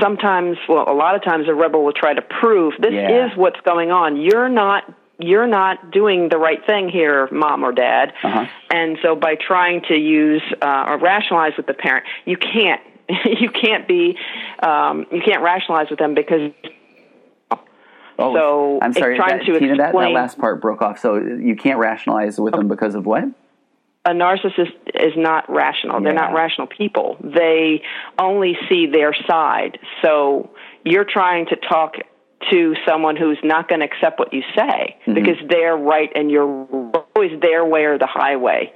[0.01, 3.27] sometimes well a lot of times a rebel will try to prove this Yeah.
[3.27, 4.17] is what's going on.
[4.17, 4.83] You're not
[5.19, 8.13] you're not doing the right thing here, mom or dad.
[8.23, 8.45] Uh-huh.
[8.69, 12.81] And so by trying to use uh, or rationalize with the parent, you can't
[13.25, 14.17] you can't be
[14.61, 16.51] um, you can't rationalize with them because
[17.51, 20.99] oh, So, I'm sorry, trying that, to Tina, that, that last part broke off.
[20.99, 23.25] So you can't rationalize with them because of what?
[24.05, 26.01] a narcissist is not rational.
[26.01, 27.17] They're not rational people.
[27.23, 27.83] They
[28.19, 29.79] only see their side.
[30.01, 30.49] So
[30.83, 31.95] you're trying to talk
[32.51, 35.13] to someone who's not going to accept what you say Mm-hmm.
[35.13, 36.45] because they're right and you're
[37.15, 38.71] always their way or the highway.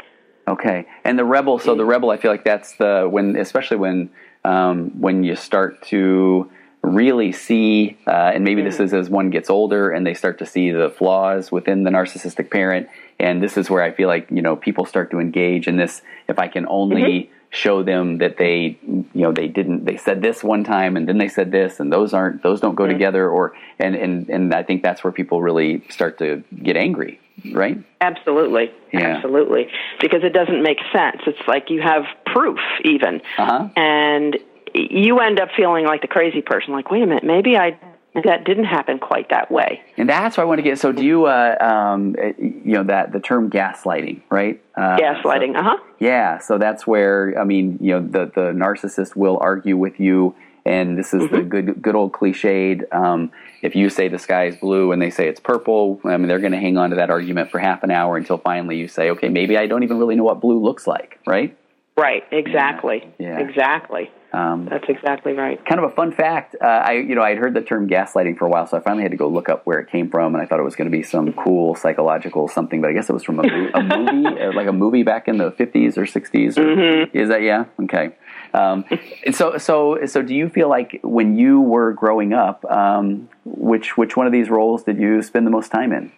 [0.48, 1.60] Okay, and the rebel.
[1.60, 4.10] So the rebel, I feel like that's the when, especially when
[4.46, 6.50] um, when you start to
[6.82, 10.46] really see, uh, and maybe this is as one gets older and they start to
[10.46, 12.88] see the flaws within the narcissistic parent,
[13.20, 16.02] and this is where I feel like you know people start to engage in this.
[16.30, 20.44] If I can only show them that they, you know, they didn't, they said this
[20.44, 23.54] one time and then they said this, and those aren't, those don't go together, or
[23.80, 27.20] and and and I think that's where people really start to get angry,
[27.54, 27.78] right?
[28.02, 28.72] Absolutely.
[28.92, 29.18] Yeah.
[29.18, 29.68] Absolutely.
[30.02, 31.22] Because it doesn't make sense.
[31.26, 33.22] It's like you have proof even.
[33.38, 33.70] Uh-huh.
[33.76, 34.38] And
[34.74, 37.78] you end up feeling like the crazy person like, "Wait a minute, maybe I
[38.24, 40.80] that didn't happen quite that way." And that's what I want to get.
[40.80, 44.62] So, do you, uh, um, uh, you know, that the term gaslighting, right?
[44.76, 45.54] Uh, Gaslighting.
[45.54, 45.78] so- uh-huh.
[46.00, 46.40] yeah.
[46.40, 50.98] So that's where I mean, you know, the the narcissist will argue with you, and
[50.98, 52.94] this is the good good old cliched.
[52.94, 56.28] Um, if you say the sky is blue and they say it's purple, I mean,
[56.28, 58.88] they're going to hang on to that argument for half an hour until finally you
[58.88, 61.58] say, okay, maybe I don't even really know what blue looks like, right?
[61.98, 63.12] Right, exactly.
[63.18, 63.40] Yeah.
[63.40, 64.12] Exactly.
[64.34, 65.63] Um, That's exactly right.
[65.66, 66.56] kind of a fun fact.
[66.62, 69.04] Uh, I, you know, I'd heard the term gaslighting for a while, so I finally
[69.04, 70.92] had to go look up where it came from, and I thought it was going
[70.92, 74.28] to be some cool psychological something, but I guess it was from a, a movie,
[74.42, 77.66] uh, like a movie back in the fifties or 60s or, Is that yeah?
[77.84, 78.16] Okay.
[78.54, 78.86] Um,
[79.32, 84.16] so, so, so, do you feel like when you were growing up, um, which which
[84.16, 86.12] one of these roles did you spend the most time in?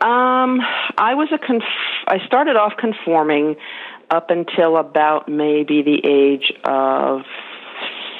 [0.00, 0.60] Um,
[0.96, 1.62] I was a conf-
[2.06, 3.56] I started off conforming
[4.10, 7.22] up until about maybe the age of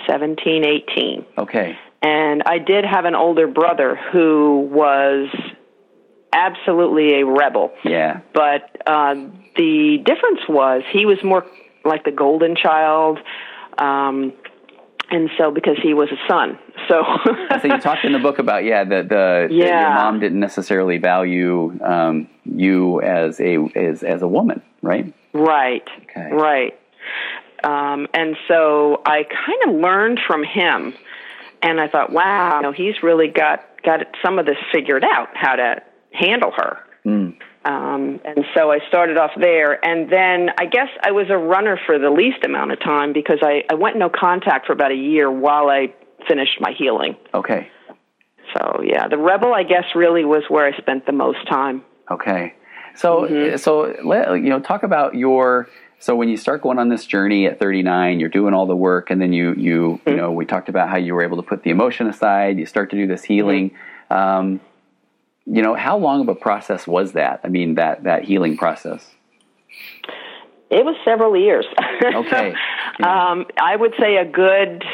[0.06, 1.26] 17, 18.
[1.38, 1.76] Okay.
[2.02, 5.28] And I did have an older brother who was
[6.32, 7.72] absolutely a rebel.
[7.84, 8.20] Yeah.
[8.32, 9.14] But uh,
[9.56, 11.44] the difference was he was more
[11.84, 13.18] like the golden child.
[13.76, 14.32] Um,
[15.10, 16.56] and so because he was a son,
[16.88, 17.02] so
[17.60, 19.64] so you talked in the book about yeah the the Yeah.
[19.64, 25.12] that your mom didn't necessarily value um, you as a as as a woman, right?
[25.32, 26.30] Right, Okay.
[26.32, 26.78] right.
[27.62, 30.94] Um, and so I kind of learned from him,
[31.62, 35.28] and I thought, wow, you know, he's really got got some of this figured out
[35.34, 36.78] how to handle her.
[37.04, 37.36] Mm.
[37.64, 41.78] Um, and so I started off there, and then I guess I was a runner
[41.84, 44.96] for the least amount of time because I, I went no contact for about a
[44.96, 45.92] year while I
[46.26, 47.16] finished my healing.
[47.34, 47.68] Okay.
[48.56, 51.84] So yeah, the rebel I guess really was where I spent the most time.
[52.10, 52.54] Okay.
[52.96, 53.56] So Mm-hmm.
[53.56, 57.46] so let, you know talk about your so when you start going on this journey
[57.46, 60.10] at 39, you're doing all the work, and then you you Mm-hmm.
[60.10, 62.58] you know we talked about how you were able to put the emotion aside.
[62.58, 63.70] You start to do this healing.
[63.70, 64.16] Mm-hmm.
[64.16, 64.60] Um,
[65.46, 67.40] you know how long of a process was that?
[67.44, 69.06] I mean that that healing process.
[70.70, 71.66] It was several years.
[72.02, 72.50] Okay.
[73.02, 74.84] um, I would say a good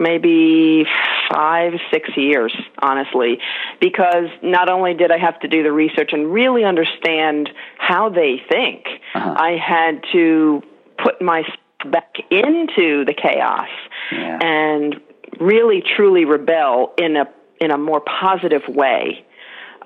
[0.00, 0.86] maybe
[1.32, 3.38] five, six years, honestly,
[3.80, 8.40] because not only did I have to do the research and really understand how they
[8.48, 9.34] think, Uh-huh.
[9.36, 10.62] I had to
[11.02, 11.56] put myself
[11.90, 13.68] back into the chaos
[14.10, 14.38] Yeah.
[14.42, 15.00] and
[15.38, 17.28] really truly rebel in a
[17.60, 19.24] in a more positive way.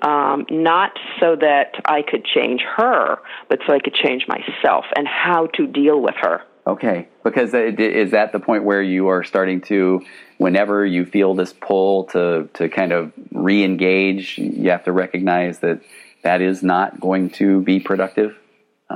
[0.01, 5.05] Um, not so that I could change her, but so I could change myself and
[5.07, 6.41] how to deal with her.
[6.69, 10.01] Okay, because it- is that the point where you are starting to,
[10.37, 15.79] whenever you feel this pull to to kind of re-engage, you have to recognize that
[16.21, 18.37] that is not going to be productive.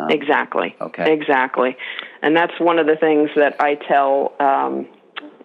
[0.10, 0.76] Exactly.
[0.82, 1.14] Okay.
[1.14, 1.76] Exactly.
[2.22, 4.88] And that's one of the things that I tell um,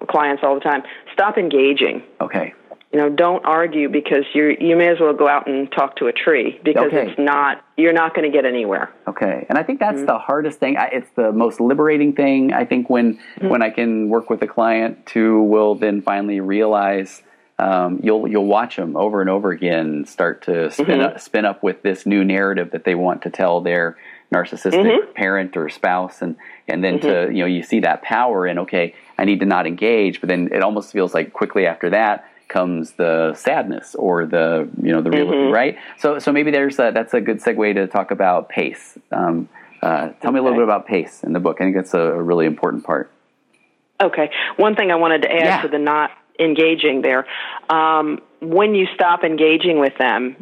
[0.08, 0.82] clients all the time.
[1.12, 2.02] Stop engaging.
[2.20, 2.54] Okay,
[2.92, 6.06] You know, don't argue because you you may as well go out and talk to
[6.06, 7.10] a tree because Okay.
[7.10, 8.90] it's not you're not going to get anywhere.
[9.06, 10.06] okay, and I think that's mm-hmm.
[10.06, 10.78] the hardest thing.
[10.78, 12.54] I, it's the most liberating thing.
[12.54, 13.48] I think when mm-hmm.
[13.48, 17.22] when I can work with a client who will then finally realize.
[17.60, 20.82] Um, you'll you'll watch them over and over again start to mm-hmm.
[20.82, 23.96] spin up spin up with this new narrative that they want to tell their
[24.32, 26.36] narcissistic parent or spouse and
[26.68, 29.66] and then to you know you see that power in okay I need to not
[29.66, 34.68] engage but then it almost feels like quickly after that comes the sadness or the
[34.82, 37.86] you know the real right so so maybe there's a, that's a good segue to
[37.86, 39.48] talk about pace um,
[39.82, 42.00] uh, tell me a little bit about pace in the book I think that's a,
[42.00, 43.10] a really important part
[44.00, 44.30] Okay.
[44.56, 45.62] One thing I wanted to add Yeah.
[45.62, 47.26] to the not engaging there.
[47.68, 50.36] Um, when you stop engaging with them,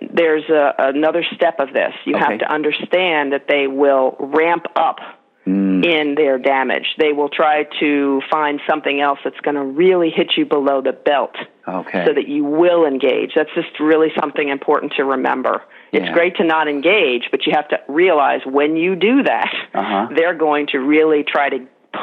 [0.00, 1.92] there's a, another step of this.
[2.06, 2.24] You Okay.
[2.24, 4.98] have to understand that they will ramp up
[5.46, 5.84] Mm.
[5.84, 6.86] in their damage.
[6.98, 10.90] They will try to find something else that's going to really hit you below the
[10.92, 11.36] belt
[11.68, 13.30] okay so that you will engage.
[13.36, 15.62] That's just really something important to remember.
[15.92, 16.12] It's Yeah.
[16.12, 20.08] great to not engage, but you have to realize when you do that, Uh-huh.
[20.16, 21.60] they're going to really try to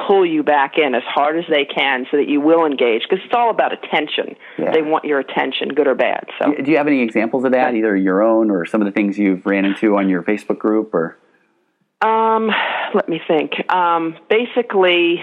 [0.08, 3.24] pull you back in as hard as they can so that you will engage because
[3.26, 4.36] it's all about attention.
[4.58, 4.72] Yeah.
[4.72, 6.28] They want your attention, good or bad.
[6.42, 8.92] So do you have any examples of that either your own or some of the
[8.94, 11.18] things you've ran into on your Facebook group or
[12.04, 12.52] Um,
[12.94, 13.54] let me think.
[13.72, 15.22] Um, basically,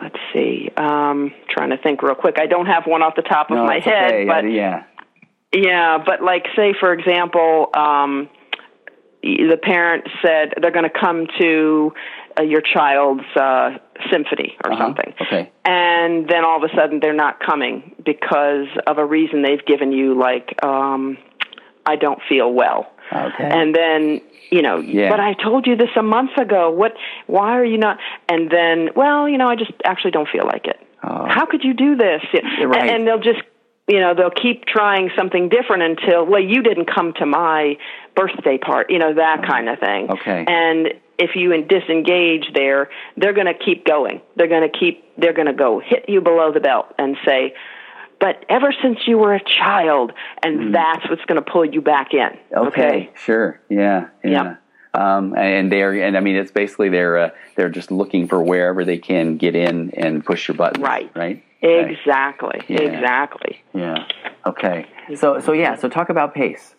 [0.00, 0.70] let's see.
[0.76, 2.36] Um, trying to think real quick.
[2.38, 4.24] I don't have one off the top of no, my head, okay.
[4.26, 4.84] but yeah
[5.52, 8.28] yeah, but like say for example, um,
[9.22, 11.92] the parent said they're going to come to
[12.38, 13.78] uh, your child's uh,
[14.12, 14.82] symphony or Uh-huh.
[14.84, 15.14] something.
[15.20, 19.64] okay And then all of a sudden they're not coming because of a reason they've
[19.64, 21.16] given you, like, um,
[21.86, 22.90] I don't feel well.
[23.12, 25.10] okay And then, you know, Yeah.
[25.10, 26.70] but I told you this a month ago.
[26.70, 26.92] What,
[27.26, 27.98] why are you not?
[28.28, 30.78] And then, well, you know, I just actually don't feel like it.
[31.02, 31.26] Oh.
[31.28, 32.22] How could you do this?
[32.32, 32.90] And- right.
[32.90, 33.42] And they'll just,
[33.88, 37.76] you know, they'll keep trying something different until, well, you didn't come to my
[38.16, 39.46] birthday party, you know, that oh.
[39.46, 40.10] kind of thing.
[40.10, 40.44] Okay.
[40.46, 44.20] And if you disengage there, they're going to keep going.
[44.36, 47.54] They're going to keep, they're going to go hit you below the belt and say,
[48.20, 50.12] but ever since you were a child,
[50.42, 52.20] and that's what's going to pull you back in.
[52.20, 52.68] Mm-hmm.
[52.68, 53.60] Okay, sure.
[53.68, 54.30] Yeah, yeah.
[54.44, 54.62] Yep.
[54.94, 58.84] Um, and they're and I mean it's basically they're uh, they're just looking for wherever
[58.84, 60.82] they can get in and push your button.
[60.82, 61.10] Right.
[61.14, 61.44] Right.
[61.62, 61.92] Okay.
[61.92, 62.62] Exactly.
[62.68, 62.80] Yeah.
[62.80, 63.62] Exactly.
[63.74, 64.06] Yeah.
[64.46, 64.86] Okay.
[65.16, 65.76] So so yeah.
[65.76, 66.74] So talk about pace.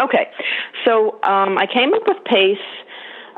[0.00, 0.30] Okay.
[0.86, 2.58] So um, I came up with PACE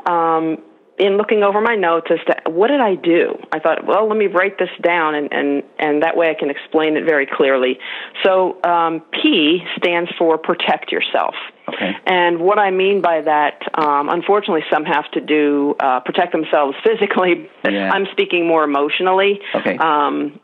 [0.05, 0.57] um,
[0.97, 4.17] in looking over my notes as to what did I do, I thought, well, let
[4.17, 7.79] me write this down, and and and that way I can explain it very clearly.
[8.23, 11.35] So um, P stands for protect yourself.
[11.67, 11.91] Okay.
[12.05, 16.77] And what I mean by that, um, unfortunately, some have to do uh, protect themselves
[16.83, 17.49] physically.
[17.63, 17.91] Yeah.
[17.91, 19.41] I'm speaking more emotionally.
[19.53, 19.77] Okay.
[19.77, 20.39] Um,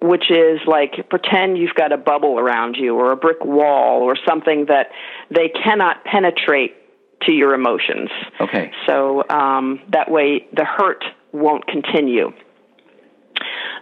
[0.00, 4.16] which is like pretend you've got a bubble around you or a brick wall or
[4.28, 4.90] something that
[5.28, 6.76] they cannot penetrate
[7.22, 8.10] to your emotions.
[8.40, 8.72] Okay.
[8.86, 12.32] So um, that way the hurt won't continue.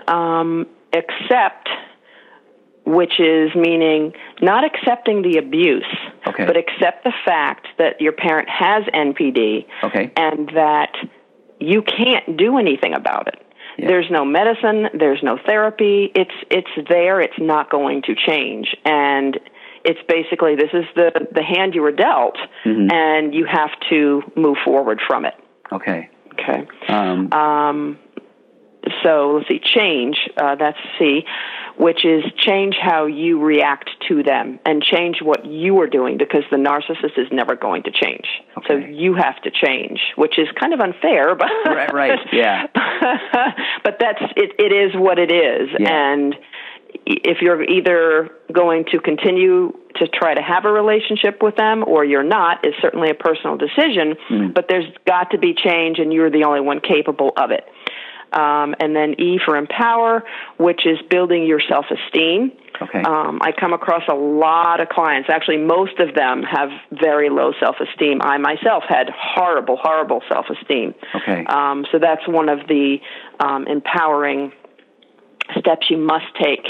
[0.09, 1.69] Um, accept,
[2.85, 5.85] which is meaning not accepting the abuse,
[6.27, 6.47] Okay.
[6.47, 10.13] but accept the fact that your parent has NPD Okay.
[10.17, 10.93] and that
[11.59, 13.43] you can't do anything about it.
[13.79, 13.89] Yeah.
[13.89, 16.11] There's no medicine, there's no therapy.
[16.15, 18.75] It's it's there, it's not going to change.
[18.85, 19.39] And
[19.87, 22.89] it's basically this is the the hand you were dealt Mm-hmm.
[22.93, 25.35] and you have to move forward from it.
[25.73, 26.11] Okay.
[26.35, 26.67] Okay.
[26.89, 27.99] Um, Um,
[29.03, 31.25] so let's see, change, uh, that's C,
[31.77, 36.45] which is change how you react to them and change what you are doing because
[36.51, 38.27] the narcissist is never going to change.
[38.59, 38.67] Okay.
[38.69, 42.67] So you have to change, which is kind of unfair, but Right, right, yeah.
[43.85, 45.69] but that's it, it is what it is.
[45.79, 45.89] Yeah.
[46.13, 46.37] And
[47.05, 52.05] if you're either going to continue to try to have a relationship with them or
[52.05, 54.55] you're not is certainly a personal decision, Mm.
[54.55, 57.65] but there's got to be change and you're the only one capable of it.
[58.33, 60.25] Um, and then E for empower,
[60.59, 62.53] which is building your self esteem.
[62.83, 63.01] Okay.
[63.01, 65.31] Um, I come across a lot of clients.
[65.31, 68.21] Actually, most of them have very low self esteem.
[68.23, 70.95] I myself had horrible, horrible self esteem.
[71.15, 71.45] Okay.
[71.47, 72.99] Um, so that's one of the
[73.41, 74.53] um, empowering
[75.59, 76.67] steps you must take.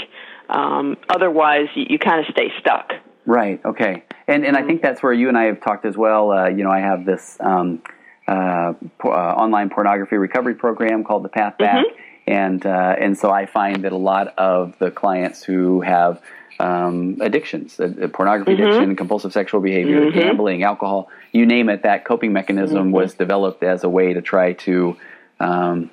[0.49, 2.91] Um, otherwise, you, you kind of stay stuck.
[3.25, 3.63] Right.
[3.65, 4.03] Okay.
[4.27, 6.31] And and I think that's where you and I have talked as well.
[6.31, 7.81] Uh, you know, I have this um,
[8.27, 11.85] uh, po- uh, online pornography recovery program called the Path Back,
[12.25, 16.21] and uh, and so I find that a lot of the clients who have
[16.59, 22.05] um, addictions, uh, uh, pornography addiction, compulsive sexual behavior, gambling, alcohol, you name it, that
[22.05, 24.97] coping mechanism was developed as a way to try to.
[25.39, 25.91] Um,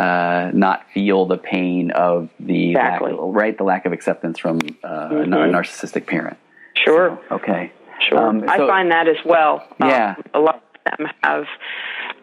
[0.00, 3.12] uh, not feel the pain of the Exactly.
[3.12, 6.38] lack, right the lack of acceptance from uh, a narcissistic parent.
[6.74, 7.18] Sure.
[7.30, 7.72] Okay.
[8.08, 8.18] Sure.
[8.18, 9.54] Um, I find that as well.
[9.80, 10.14] Um, Yeah.
[10.32, 11.44] a lot of them have,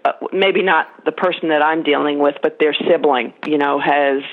[0.06, 4.24] uh, maybe not the person that I'm dealing with, but their sibling, you know, has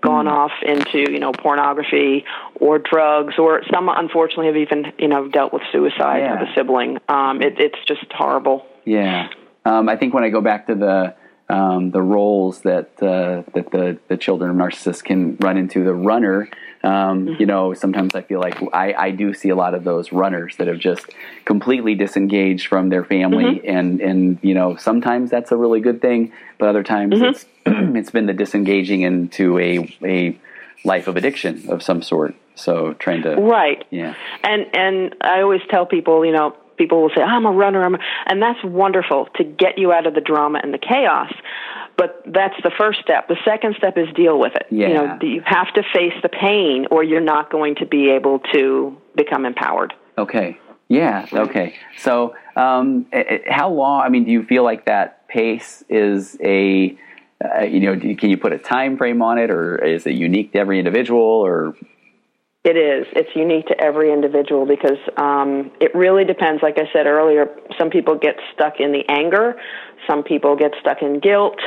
[0.00, 0.32] gone Mm.
[0.32, 2.24] off into, you know, pornography
[2.58, 6.34] or drugs, or some unfortunately have even, you know, dealt with suicide Yeah.
[6.42, 6.98] of a sibling.
[7.08, 8.66] Um, it, it's just horrible.
[8.84, 9.28] Yeah.
[9.64, 11.14] Um, I think when I go back to the
[11.50, 15.94] um, the roles that uh, that the, the children of narcissists can run into, the
[15.94, 16.48] runner,
[16.82, 17.40] um, Mm-hmm.
[17.40, 20.56] you know, sometimes I feel like I, I do see a lot of those runners
[20.56, 21.04] that have just
[21.44, 23.68] completely disengaged from their family, Mm-hmm.
[23.76, 27.24] and and you know, sometimes that's a really good thing, but other times Mm-hmm.
[27.24, 27.44] it's
[27.98, 30.38] it's been the disengaging into a a
[30.84, 32.34] life of addiction of some sort.
[32.54, 33.84] So trying to Right.
[33.90, 37.84] yeah And and I always tell people, you know, people will say, "I'm a runner,"
[37.84, 41.32] I'm a, and that's wonderful to get you out of the drama and the chaos.
[42.00, 43.28] But that's the first step.
[43.28, 44.66] The second step is deal with it.
[44.88, 48.38] You know, you have to face the pain, or you're not going to be able
[48.54, 49.92] to become empowered.
[50.16, 50.58] Okay.
[50.88, 51.26] Yeah.
[51.32, 51.76] Okay.
[51.98, 53.06] So, um,
[53.46, 54.00] how long?
[54.00, 56.98] I mean, do you feel like that pace is a,
[57.44, 60.14] uh, you know, do can you put a time frame on it, or is it
[60.14, 61.20] unique to every individual?
[61.20, 61.76] Or
[62.62, 63.06] It is.
[63.12, 66.62] It's unique to every individual because um, it really depends.
[66.62, 67.48] Like I said earlier,
[67.78, 69.56] some people get stuck in the anger,
[70.06, 71.58] some people get stuck in guilt.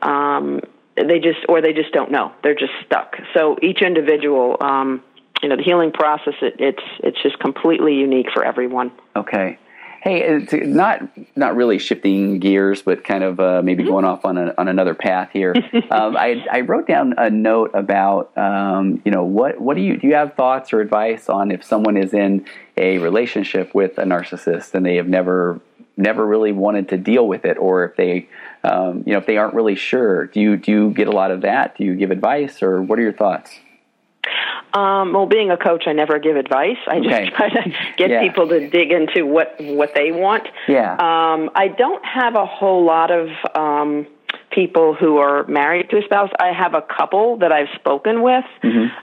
[0.00, 0.60] Um,
[0.96, 2.32] they just, or they just don't know.
[2.42, 3.16] They're just stuck.
[3.34, 5.02] So each individual, um,
[5.42, 8.92] you know, the healing process, it, it's it's just completely unique for everyone.
[9.16, 9.58] okay.
[10.02, 11.02] Hey, it's not
[11.36, 14.94] not really shifting gears, but kind of uh, maybe going off on a, on another
[14.94, 15.54] path here.
[15.90, 19.98] um, I, I wrote down a note about um, you know what what do you
[19.98, 22.46] do you have thoughts or advice on if someone is in
[22.78, 25.60] a relationship with a narcissist and they have never
[25.98, 28.28] never really wanted to deal with it, or if they
[28.64, 31.30] um, you know if they aren't really sure, do you do you get a lot
[31.30, 31.76] of that?
[31.76, 33.50] Do you give advice, or what are your thoughts?
[34.72, 36.76] Um, well, being a coach, I never give advice.
[36.86, 37.30] I just Okay.
[37.36, 38.20] try to get Yeah.
[38.22, 40.46] people to dig into what what they want.
[40.68, 40.92] Yeah.
[40.92, 44.06] Um, I don't have a whole lot of um,
[44.50, 46.30] people who are married to a spouse.
[46.38, 48.44] I have a couple that I've spoken with.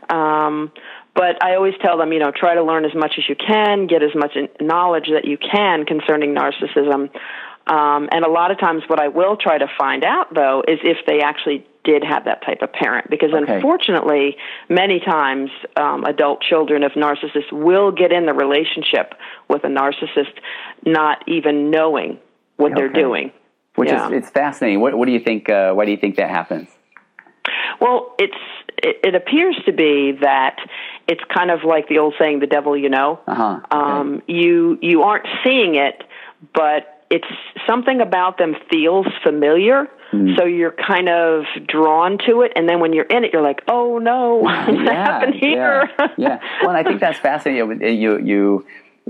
[0.10, 0.72] Um,
[1.16, 3.88] but I always tell them, you know, try to learn as much as you can,
[3.88, 7.10] get as much knowledge that you can concerning narcissism.
[7.68, 10.80] Um, and a lot of times, what I will try to find out, though, is
[10.84, 13.10] if they actually did have that type of parent.
[13.10, 13.56] Because Okay.
[13.56, 14.38] unfortunately,
[14.70, 19.14] many times, um, adult children of narcissists will get in the relationship
[19.48, 20.34] with a narcissist
[20.86, 22.20] not even knowing
[22.58, 23.32] what they're doing.
[23.76, 24.08] which Yeah.
[24.08, 24.80] is it's fascinating.
[24.82, 25.50] What, what do you think?
[25.50, 26.68] Uh, why do you think that happens?
[27.80, 28.34] Well, it's
[28.82, 30.58] it, it appears to be that
[31.08, 33.60] it's kind of like the old saying, "The devil you know." Uh-huh.
[33.64, 33.66] Okay.
[33.72, 36.04] Um, you you aren't seeing it,
[36.56, 37.28] but it's
[37.68, 39.88] something about them feels familiar.
[40.12, 40.36] Hmm.
[40.38, 43.62] So you're kind of drawn to it, and then when you're in it, you're like,
[43.68, 46.40] "Oh no, what happened here?" Yeah, yeah.
[46.62, 47.82] Well, and I think that's fascinating.
[48.00, 48.66] You, you,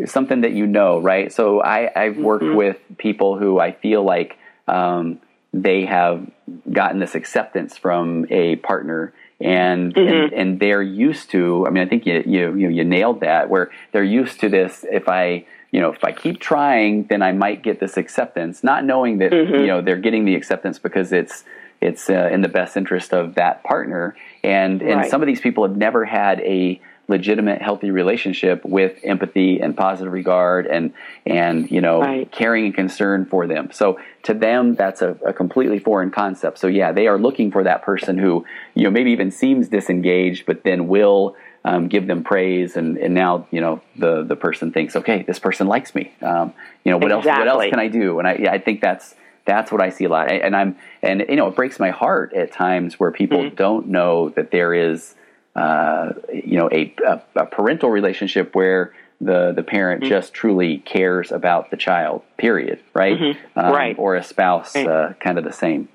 [0.08, 1.32] something that you know, right?
[1.32, 2.56] So I, I've worked Mm-hmm.
[2.58, 4.38] with people who I feel like
[4.68, 5.20] um,
[5.54, 6.30] they have
[6.72, 9.14] gotten this acceptance from a partner.
[9.40, 10.14] And, Mm-hmm.
[10.14, 11.68] and and they're used to.
[11.68, 13.52] I mean, I think you you you, you nailed that.
[13.52, 14.84] Where they're used to this.
[14.90, 18.86] If I you know if I keep trying, then I might get this acceptance, not
[18.86, 19.60] knowing that Mm-hmm.
[19.62, 21.44] you know they're getting the acceptance because it's
[21.82, 24.16] it's uh, in the best interest of that partner.
[24.44, 25.12] And and Right.
[25.12, 30.12] some of these people have never had a legitimate, healthy relationship with empathy and positive
[30.12, 30.92] regard and
[31.26, 32.32] and you know Right.
[32.32, 33.70] caring and concern for them.
[33.72, 36.58] So to them, that's a, a completely foreign concept.
[36.58, 40.46] So yeah, they are looking for that person who you know maybe even seems disengaged,
[40.46, 41.36] but then will.
[41.68, 45.40] Um, give them praise, and, and now you know the the person thinks, okay, this
[45.40, 46.14] person likes me.
[46.22, 46.54] Um,
[46.84, 47.26] you know what else?
[47.26, 48.20] What else can I do?
[48.20, 49.16] And I, yeah, I think that's
[49.46, 50.32] that's what I see a lot.
[50.32, 53.56] And I'm and you know it breaks my heart at times where people Mm-hmm.
[53.56, 55.16] don't know that there is
[55.56, 60.10] uh, you know a, a, a parental relationship where the the parent Mm-hmm.
[60.10, 62.22] just truly cares about the child.
[62.38, 62.80] Period.
[62.94, 63.14] Right.
[63.20, 63.72] Um, Mm-hmm.
[63.74, 63.96] Right.
[63.98, 64.88] Or a spouse, Right.
[64.88, 65.90] uh, kind of the same.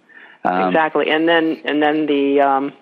[0.44, 2.72] Um, exactly and then and then the um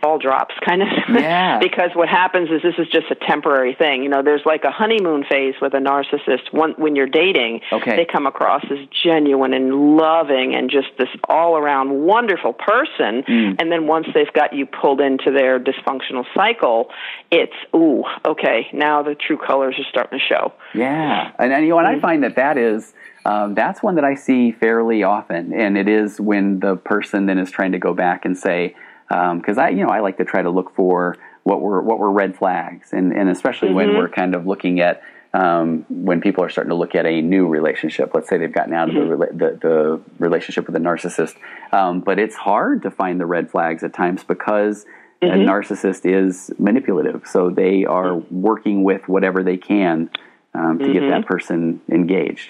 [0.00, 1.58] ball drops kind of Yeah.
[1.58, 4.70] because what happens is this is just a temporary thing you know there's like a
[4.70, 7.96] honeymoon phase with a narcissist when when you're dating Okay.
[7.96, 13.56] they come across as genuine and loving and just this all around wonderful person Mm.
[13.60, 16.90] and then once they've got you pulled into their dysfunctional cycle
[17.30, 21.70] it's ooh okay now the true colors are starting to show Yeah, and, and you
[21.72, 21.98] know, and Mm-hmm.
[21.98, 22.94] I find that that is
[23.26, 27.38] um, that's one that I see fairly often, and it is when the person then
[27.38, 28.74] is trying to go back and say,
[29.10, 32.10] because I, you know, I like to try to look for what were what were
[32.10, 33.98] red flags, and and especially when Mm-hmm.
[33.98, 35.02] we're kind of looking at.
[35.32, 38.74] Um, when people are starting to look at a new relationship, let's say they've gotten
[38.74, 39.22] out of the, Mm-hmm.
[39.22, 41.36] rela- the the relationship with a narcissist,
[41.72, 44.84] um, but it's hard to find the red flags at times because
[45.22, 45.42] Mm-hmm.
[45.42, 50.10] a narcissist is manipulative, so they are working with whatever they can
[50.54, 51.10] um, to get Mm-hmm.
[51.10, 52.48] that person engaged,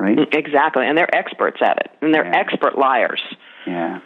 [0.00, 0.18] right?
[0.32, 2.38] exactly and they're experts at it and they're Yeah.
[2.40, 3.22] expert liars
[3.68, 4.00] Yeah.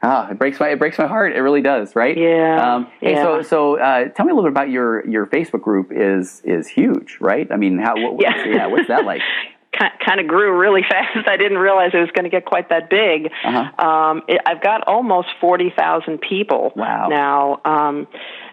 [0.00, 1.32] Ah, it breaks my it breaks my heart.
[1.34, 2.16] It really does, right?
[2.16, 3.42] Yeah, Um, hey, so yeah.
[3.42, 5.90] so uh, tell me a little bit about your your Facebook group.
[5.90, 7.50] is is huge, right?
[7.50, 8.36] I mean, how what, Yeah.
[8.36, 9.22] what's, yeah, what's that like?
[10.04, 11.28] kind of grew really fast.
[11.28, 13.30] I didn't realize it was going to get quite that big.
[13.44, 13.84] Uh-huh.
[13.86, 17.08] Um, it, I've got almost forty thousand people Wow.
[17.08, 18.06] now, um,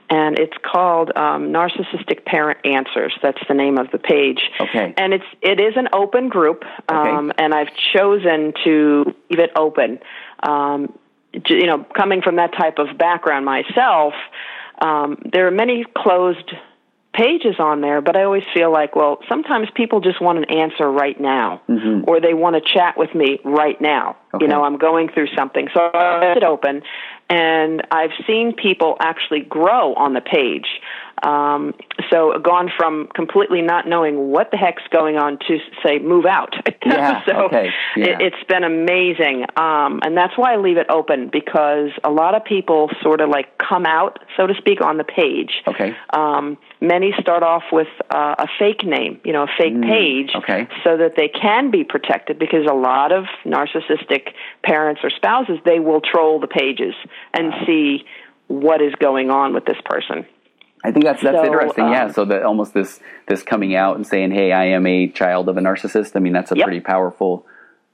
[0.09, 3.13] and it's called um, Narcissistic Parent Answers.
[3.21, 4.39] That's the name of the page.
[4.59, 4.93] Okay.
[4.97, 9.99] and it's it is an open group, um, and I've chosen to leave it open.
[10.43, 10.93] Um,
[11.49, 14.13] you know, coming from that type of background myself,
[14.81, 16.51] um, there are many closed
[17.13, 20.89] pages on there, but I always feel like, well, sometimes people just want an answer
[20.89, 21.61] right now,
[22.07, 24.17] or they want to chat with me right now.
[24.33, 24.43] Okay.
[24.43, 26.81] You know, I'm going through something, so I left it open,
[27.29, 30.67] and I've seen people actually grow on the page.
[31.23, 31.73] Um,
[32.11, 36.53] so gone from completely not knowing what the heck's going on to say move out.
[36.85, 38.05] Yeah, so okay, yeah.
[38.05, 42.35] it, it's been amazing, um, and that's why I leave it open because a lot
[42.35, 45.49] of people sort of like come out, so to speak, on the page.
[45.65, 45.95] Okay.
[46.11, 50.43] Um, many start off with uh, a fake name, you know, a fake page, Mm,
[50.43, 50.67] okay.
[50.83, 52.37] so that they can be protected.
[52.37, 54.27] Because a lot of narcissistic
[54.63, 56.93] parents or spouses, they will troll the pages
[57.33, 58.05] and see
[58.47, 60.23] what is going on with this person.
[60.85, 61.87] I think that's that's So, interesting.
[61.89, 62.05] yeah.
[62.05, 65.49] um, So that almost this this coming out and saying, "Hey, I am a child
[65.49, 66.65] of a narcissist." I mean, that's a Yep.
[66.65, 67.45] pretty powerful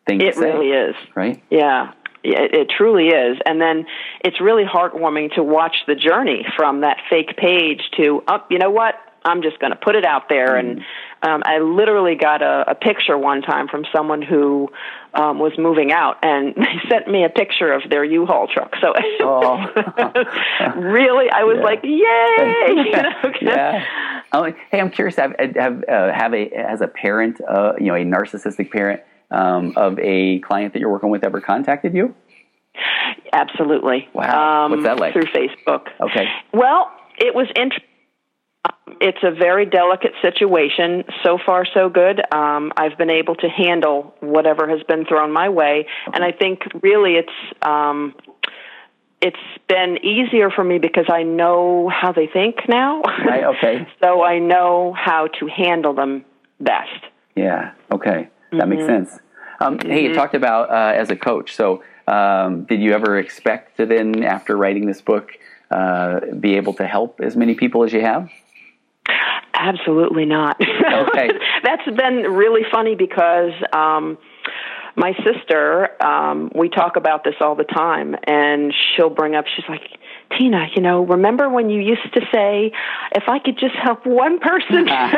[0.05, 0.95] thing It to say, really is.
[1.15, 1.41] right?
[1.49, 1.93] Yeah.
[2.23, 3.37] It, it truly is.
[3.45, 3.85] And then
[4.23, 8.69] it's really heartwarming to watch the journey from that fake page to, oh, you know
[8.69, 8.93] what?
[9.25, 10.55] I'm just going to put it out there.
[10.55, 10.81] And
[11.23, 14.69] um, I literally got a, a picture one time from someone who
[15.13, 18.73] um, was moving out, and they sent me a picture of their U-Haul truck.
[18.81, 19.57] So Oh.
[20.77, 21.63] really, I was Yeah.
[21.63, 22.85] like, yay!
[22.85, 23.31] you know?
[23.55, 23.85] yeah.
[24.33, 25.15] Oh, hey, I'm curious.
[25.17, 29.73] Have have uh, have a as a parent, uh, you know, a narcissistic parent um,
[29.75, 32.15] of a client that you're working with ever contacted you?
[33.33, 34.07] Absolutely.
[34.13, 34.65] Wow.
[34.65, 35.13] Um, What's that like?
[35.13, 35.87] Through Facebook.
[35.99, 36.25] Okay.
[36.53, 37.87] Well, it was interesting.
[38.99, 41.03] It's a very delicate situation.
[41.23, 42.21] So far, so good.
[42.33, 46.61] Um, I've been able to handle whatever has been thrown my way, and I think
[46.81, 47.29] really it's
[47.61, 48.13] um,
[49.21, 49.37] it's
[49.67, 53.01] been easier for me because I know how they think now.
[53.01, 53.87] Right, okay.
[54.03, 56.25] so I know how to handle them
[56.59, 56.89] best.
[57.35, 57.71] Yeah.
[57.91, 58.29] Okay.
[58.51, 59.05] That makes Mm-hmm.
[59.05, 59.19] sense.
[59.59, 61.55] Um, Hey, you talked about uh, as a coach.
[61.55, 65.31] So, um, did you ever expect to then, after writing this book,
[65.69, 68.29] uh, be able to help as many people as you have?
[69.53, 70.59] Absolutely not.
[70.61, 71.29] Okay.
[71.63, 74.17] That's been really funny because um,
[74.95, 79.65] my sister, um, we talk about this all the time, and she'll bring up, she's
[79.69, 79.81] like,
[80.37, 82.71] Tina, you know, remember when you used to say,
[83.13, 84.85] if I could just help one person?
[84.85, 85.09] now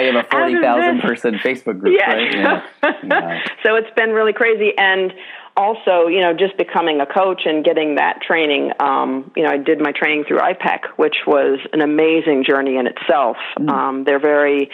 [0.00, 2.08] you have a out of 40,000 person Facebook group, Yes.
[2.08, 2.34] right?
[2.34, 2.62] Yeah.
[3.04, 3.38] Yeah.
[3.62, 4.72] so it's been really crazy.
[4.76, 5.12] And
[5.56, 9.58] also, you know, just becoming a coach and getting that training, um, you know, I
[9.58, 13.36] did my training through IPEC, which was an amazing journey in itself.
[13.68, 14.70] Um, they're very,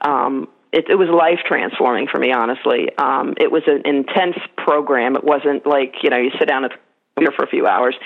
[0.00, 2.88] um, it, it was life transforming for me, honestly.
[2.98, 5.16] Um, it was an intense program.
[5.16, 6.76] It wasn't like, you know, you sit down at the
[7.16, 7.96] computer for a few hours.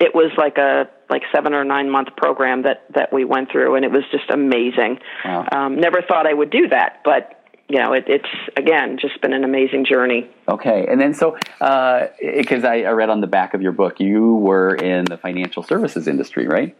[0.00, 3.76] It was like a like seven or nine month program that that we went through,
[3.76, 4.98] and it was just amazing.
[5.24, 5.46] Wow.
[5.52, 7.35] Um, never thought I would do that, but
[7.68, 10.28] you know, it, it's again just been an amazing journey.
[10.48, 11.36] Okay, and then so
[12.20, 15.62] because I, I read on the back of your book, you were in the financial
[15.62, 16.76] services industry, right?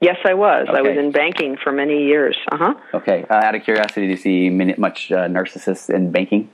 [0.00, 0.66] Yes, I was.
[0.68, 2.36] I was in banking for many years.
[2.50, 2.74] Uh huh.
[2.92, 3.24] Okay.
[3.28, 6.50] Uh, out of curiosity, do you see many, much uh, narcissists in banking?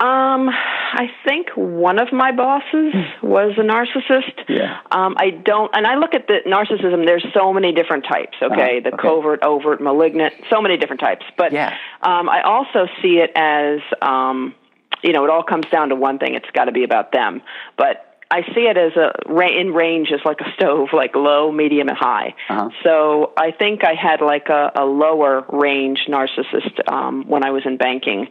[0.00, 4.46] Um, I think one of my bosses was a narcissist.
[4.46, 4.52] Hmm.
[4.52, 4.78] Yeah.
[4.92, 7.04] Um, I don't, and I look at the narcissism.
[7.04, 8.36] There's so many different types.
[8.40, 8.90] Okay, Uh-huh.
[8.90, 9.08] the Okay.
[9.08, 10.34] covert, overt, malignant.
[10.50, 11.26] So many different types.
[11.36, 11.74] But Yeah.
[12.02, 14.54] um, I also see it as, um,
[15.02, 16.34] you know, it all comes down to one thing.
[16.34, 17.42] It's got to be about them.
[17.76, 19.12] But I see it as a
[19.58, 22.34] in range as like a stove, like low, medium, and high.
[22.50, 22.68] Uh-huh.
[22.84, 27.62] So I think I had like a, a lower range narcissist um, when I was
[27.64, 28.28] in banking,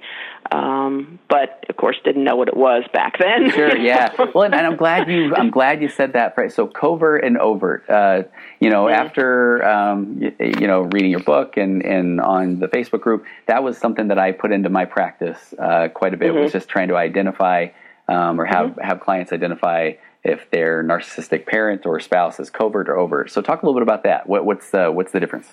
[0.52, 3.52] um, but of course didn't know what it was back then.
[3.58, 3.76] Sure.
[3.76, 4.14] Yeah.
[4.36, 5.34] Well, and, and I'm glad you.
[5.34, 6.54] I'm glad you said that phrase.
[6.54, 7.90] So covert and overt.
[7.90, 8.24] Uh,
[8.60, 13.02] you know, after um, you, you know reading your book and and on the Facebook
[13.02, 16.36] group, that was something that I put into my practice uh, quite a bit.
[16.36, 17.68] Was just trying to identify
[18.08, 19.94] um, or have have clients identify
[20.24, 23.32] if their narcissistic parent or spouse is covert or overt.
[23.32, 24.28] So talk a little bit about that.
[24.28, 25.48] What, what's the what's the difference?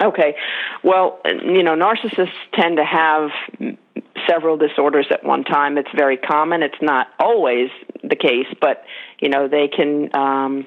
[0.00, 0.36] Okay.
[0.84, 3.30] Well, you know, narcissists tend to have
[4.28, 5.78] several disorders at one time.
[5.78, 6.62] It's very common.
[6.62, 7.70] It's not always
[8.02, 8.84] the case, but
[9.20, 10.66] you know, they can um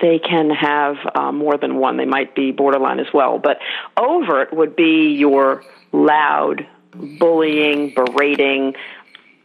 [0.00, 1.98] they can have uh, more than one.
[1.98, 3.38] They might be borderline as well.
[3.38, 3.58] But
[3.98, 6.66] overt would be your loud,
[7.18, 8.74] bullying, berating,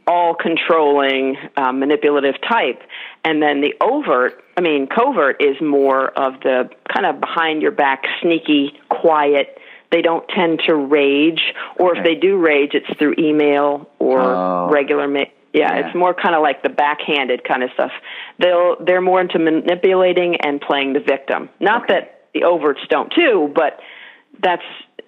[0.09, 2.81] all controlling, uh, manipulative type.
[3.23, 7.71] And then the overt, I mean, covert is more of the kind of behind your
[7.71, 9.59] back, sneaky, quiet.
[9.91, 14.69] They don't tend to rage, or if they do rage, it's through email or Oh.
[14.71, 15.07] regular.
[15.07, 15.85] Ma- yeah, Yeah.
[15.87, 17.91] it's more kind of like the backhanded kind of stuff.
[18.39, 21.49] They'll they're more into manipulating and playing the victim.
[21.59, 21.93] Not Okay.
[21.93, 23.79] that the overts don't too, but
[24.39, 24.63] that's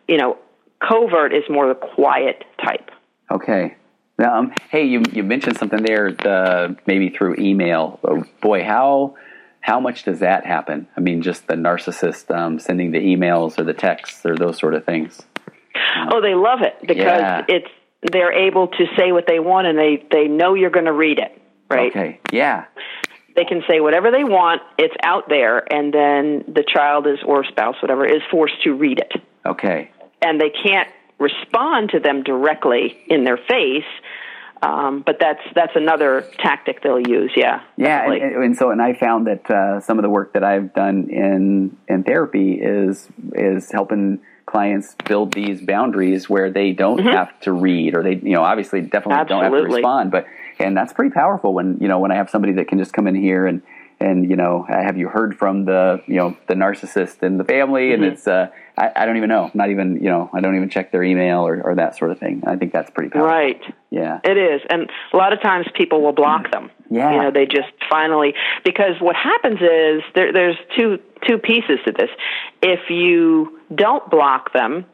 [0.07, 0.37] you know,
[0.79, 2.91] covert is more the quiet type.
[3.31, 3.75] Okay.
[4.21, 7.99] Um, hey, you you mentioned something there, the, maybe through email.
[8.03, 9.15] Oh, Boy, how
[9.61, 10.87] how much does that happen?
[10.97, 14.73] I mean, just the narcissist um, sending the emails or the texts or those sort
[14.73, 15.21] of things.
[16.11, 17.45] Oh, they love it because Yeah.
[17.47, 17.67] it's
[18.11, 21.19] they're able to say what they want and they they know you're going to read
[21.19, 21.91] it, right?
[21.91, 22.19] Okay.
[22.31, 22.65] Yeah.
[23.35, 27.45] They can say whatever they want, it's out there and then the child is or
[27.45, 29.21] spouse whatever is forced to read it.
[29.45, 29.89] Okay.
[30.21, 30.89] And they can't
[31.21, 33.91] respond to them directly in their face.
[34.63, 37.31] Um, but that's that's another tactic they'll use.
[37.35, 37.61] Yeah.
[37.77, 40.43] Yeah, and, and, and so and I found that uh, some of the work that
[40.43, 46.99] I've done in in therapy is is helping clients build these boundaries where they don't
[46.99, 49.73] have to read or they you know obviously definitely don't have to Mm-hmm.
[49.73, 50.25] Respond but
[50.59, 53.07] and that's pretty powerful when you know when I have somebody that can just come
[53.07, 53.63] in here and
[53.99, 57.93] and you know have you heard from the you know the narcissist in the family
[57.93, 58.13] and Mm-hmm.
[58.13, 58.47] it's uh
[58.81, 61.45] I, I don't even know not even you know I don't even check their email
[61.47, 63.61] or, or that sort of thing I think that's pretty powerful Right.
[63.89, 66.71] yeah It is, and a lot of times people will block them.
[66.89, 67.11] Yeah.
[67.11, 68.33] you know, they just finally
[68.65, 72.09] because what happens is there, there's two two pieces to this.
[72.61, 74.85] If you don't block them,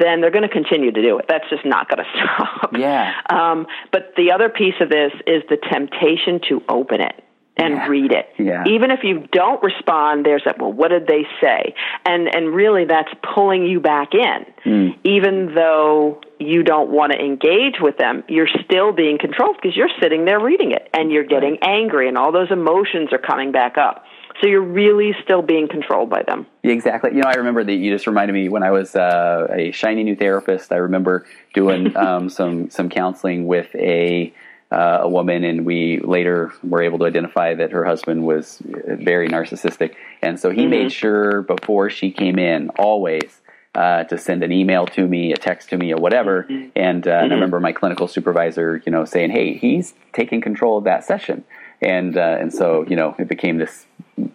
[0.00, 1.26] then they're going to continue to do it.
[1.28, 2.76] That's just not going to stop.
[2.76, 3.12] Yeah.
[3.30, 7.22] Um, but the other piece of this is the temptation to open it
[7.56, 7.88] and Yeah.
[7.88, 8.28] read it.
[8.38, 8.64] Yeah.
[8.66, 10.58] Even if you don't respond, there's that.
[10.58, 11.74] Well, what did they say?
[12.04, 14.46] And and really, that's pulling you back in.
[14.64, 14.88] Hmm.
[15.04, 19.90] Even though you don't want to engage with them, you're still being controlled because you're
[20.00, 23.78] sitting there reading it, and you're getting angry, and all those emotions are coming back
[23.78, 24.04] up.
[24.40, 26.46] So you're really still being controlled by them.
[26.64, 27.10] Exactly.
[27.14, 30.02] You know, I remember that you just reminded me when I was uh, a shiny
[30.02, 30.72] new therapist.
[30.72, 31.24] I remember
[31.54, 34.34] doing um, some some counseling with a
[34.74, 39.28] uh, a woman, and we later were able to identify that her husband was very
[39.28, 43.40] narcissistic, and so he made sure before she came in always
[43.76, 46.42] uh, to send an email to me, a text to me, or whatever.
[46.44, 46.68] Mm-hmm.
[46.74, 47.24] And, uh, mm-hmm.
[47.24, 51.04] and I remember my clinical supervisor, you know, saying, "Hey, he's taking control of that
[51.04, 51.44] session."
[51.80, 53.86] And uh, and so you know, it became this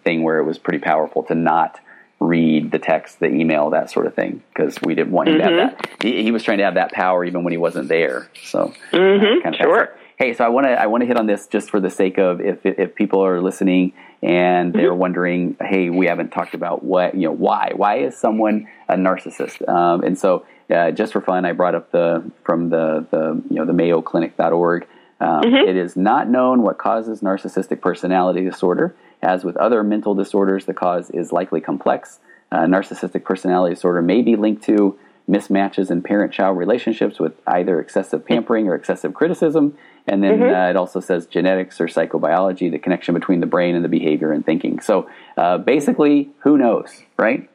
[0.04, 1.80] thing where it was pretty powerful to not
[2.18, 5.48] read the text, the email, that sort of thing, because we didn't want him mm-hmm.
[5.48, 5.82] to have mm-hmm.
[5.98, 6.02] that.
[6.02, 8.28] He, he, was trying to have that power even when he wasn't there.
[8.44, 9.42] So, mm-hmm.
[9.42, 9.94] kind of sure.
[10.20, 12.18] Hey, so I want to I want to hit on this just for the sake
[12.18, 14.98] of if if people are listening and they're mm-hmm.
[14.98, 19.66] wondering, hey, we haven't talked about what you know why why is someone a narcissist?
[19.66, 23.56] Um, and so uh, just for fun, I brought up the from the the you
[23.56, 24.86] know the Mayo Clinic.org.
[25.20, 25.68] Um, mm-hmm.
[25.70, 28.94] it is not known what causes narcissistic personality disorder.
[29.22, 32.18] As with other mental disorders, the cause is likely complex.
[32.52, 34.98] Uh, narcissistic personality disorder may be linked to
[35.30, 39.76] mismatches in parent child relationships with either excessive pampering or excessive criticism.
[40.06, 40.54] And then mm-hmm.
[40.54, 44.32] uh, it also says genetics or psychobiology, the connection between the brain and the behavior
[44.32, 44.80] and thinking.
[44.80, 47.48] So uh, basically, who knows, right?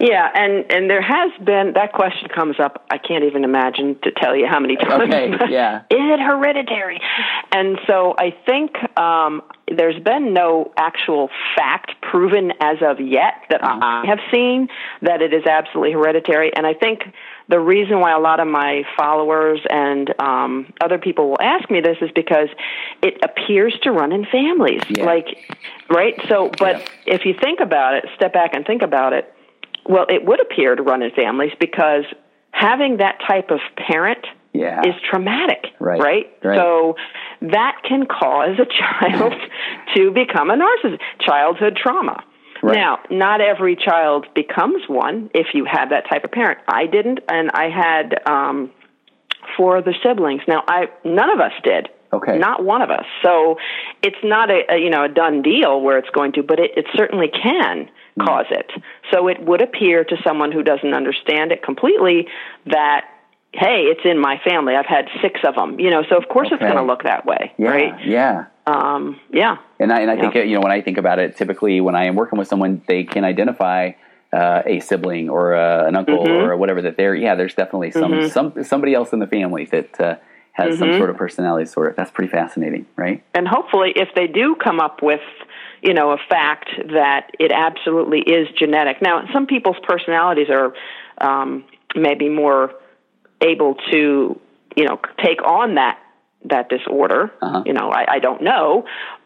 [0.00, 2.84] Yeah, and and there has been that question comes up.
[2.90, 5.12] I can't even imagine to tell you how many times.
[5.12, 5.80] Okay, yeah.
[5.90, 7.00] Is it hereditary?
[7.52, 9.42] And so I think um,
[9.76, 13.78] there's been no actual fact proven as of yet that uh-huh.
[13.82, 14.68] I have seen
[15.02, 16.54] that it is absolutely hereditary.
[16.54, 17.02] And I think
[17.48, 21.80] the reason why a lot of my followers and um, other people will ask me
[21.80, 22.48] this is because
[23.02, 24.82] it appears to run in families.
[24.88, 25.04] Yeah.
[25.04, 25.26] Like,
[25.90, 26.14] right?
[26.28, 27.14] So, but yeah.
[27.14, 29.34] if you think about it, step back and think about it
[29.88, 32.04] well, it would appear to run in families because
[32.50, 34.80] having that type of parent yeah.
[34.80, 36.00] is traumatic, right.
[36.00, 36.26] right?
[36.42, 36.56] right?
[36.56, 36.96] So
[37.42, 39.32] that can cause a child
[39.96, 42.24] to become a narcissist, childhood trauma.
[42.62, 42.74] Right.
[42.74, 46.58] Now, not every child becomes one if you have that type of parent.
[46.66, 48.72] I didn't, and I had um,
[49.56, 50.42] four other siblings.
[50.48, 51.88] Now, I none of us did.
[52.12, 52.38] Okay.
[52.38, 53.04] Not one of us.
[53.22, 53.58] So
[54.02, 56.72] it's not a, a you know a done deal where it's going to, but it,
[56.76, 57.90] it certainly can.
[58.18, 58.70] Cause it.
[59.12, 62.28] So it would appear to someone who doesn't understand it completely
[62.66, 63.04] that
[63.52, 64.74] hey, it's in my family.
[64.74, 65.80] I've had six of them.
[65.80, 66.56] You know, so of course okay.
[66.56, 68.06] it's going to look that way, yeah, right?
[68.06, 68.46] Yeah.
[68.66, 69.56] Um, yeah.
[69.80, 70.30] And I and I yeah.
[70.30, 72.82] think you know when I think about it, typically when I am working with someone,
[72.86, 73.92] they can identify
[74.32, 76.50] uh, a sibling or uh, an uncle mm-hmm.
[76.50, 77.34] or whatever that they're yeah.
[77.34, 78.28] There's definitely some mm-hmm.
[78.28, 80.00] some somebody else in the family that.
[80.00, 80.16] Uh,
[80.58, 80.90] has mm-hmm.
[80.90, 83.22] some sort of personality sort of That's pretty fascinating, right?
[83.32, 85.20] And hopefully, if they do come up with,
[85.82, 89.00] you know, a fact that it absolutely is genetic.
[89.00, 90.74] Now, some people's personalities are
[91.20, 91.64] um,
[91.94, 92.74] maybe more
[93.40, 94.40] able to,
[94.76, 95.98] you know, take on that
[96.44, 97.32] that disorder.
[97.42, 97.62] Uh-huh.
[97.66, 98.84] You know, I, I don't know,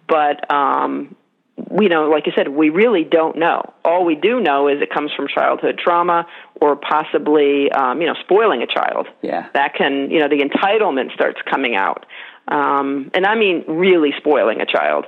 [0.08, 1.14] but um,
[1.56, 3.72] we know, like you said, we really don't know.
[3.84, 6.26] All we do know is it comes from childhood trauma
[6.60, 9.08] or possibly, um, you know, spoiling a child.
[9.20, 9.48] Yeah.
[9.54, 12.06] That can, you know, the entitlement starts coming out.
[12.48, 15.06] Um, and I mean really spoiling a child.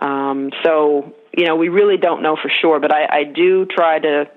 [0.00, 3.98] Um, so, you know, we really don't know for sure, but I, I do try
[3.98, 4.30] to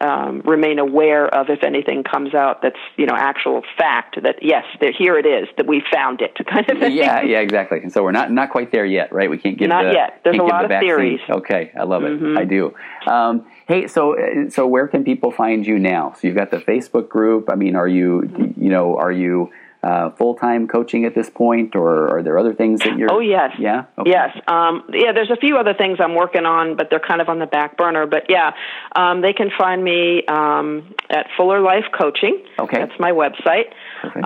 [0.00, 4.64] um, remain aware of if anything comes out that's you know actual fact that yes
[4.80, 6.92] there, here it is that we found it kind of thing.
[6.92, 7.80] yeah yeah exactly.
[7.80, 9.28] And so we're not not quite there yet right?
[9.28, 10.20] We can't give not the, yet.
[10.24, 11.20] There's a lot of theories.
[11.28, 12.12] Okay I love it.
[12.12, 12.38] Mm-hmm.
[12.38, 12.74] I do.
[13.06, 14.16] Um, hey so
[14.48, 16.14] so where can people find you now?
[16.14, 17.50] So you've got the Facebook group.
[17.50, 19.52] I mean are you you know are you
[19.82, 23.10] uh, full time coaching at this point, or are there other things that you're?
[23.10, 24.10] Oh yes, yeah, okay.
[24.10, 25.12] yes, um, yeah.
[25.12, 27.76] There's a few other things I'm working on, but they're kind of on the back
[27.76, 28.06] burner.
[28.06, 28.52] But yeah,
[28.94, 32.44] um, they can find me um, at Fuller Life Coaching.
[32.58, 33.72] Okay, that's my website,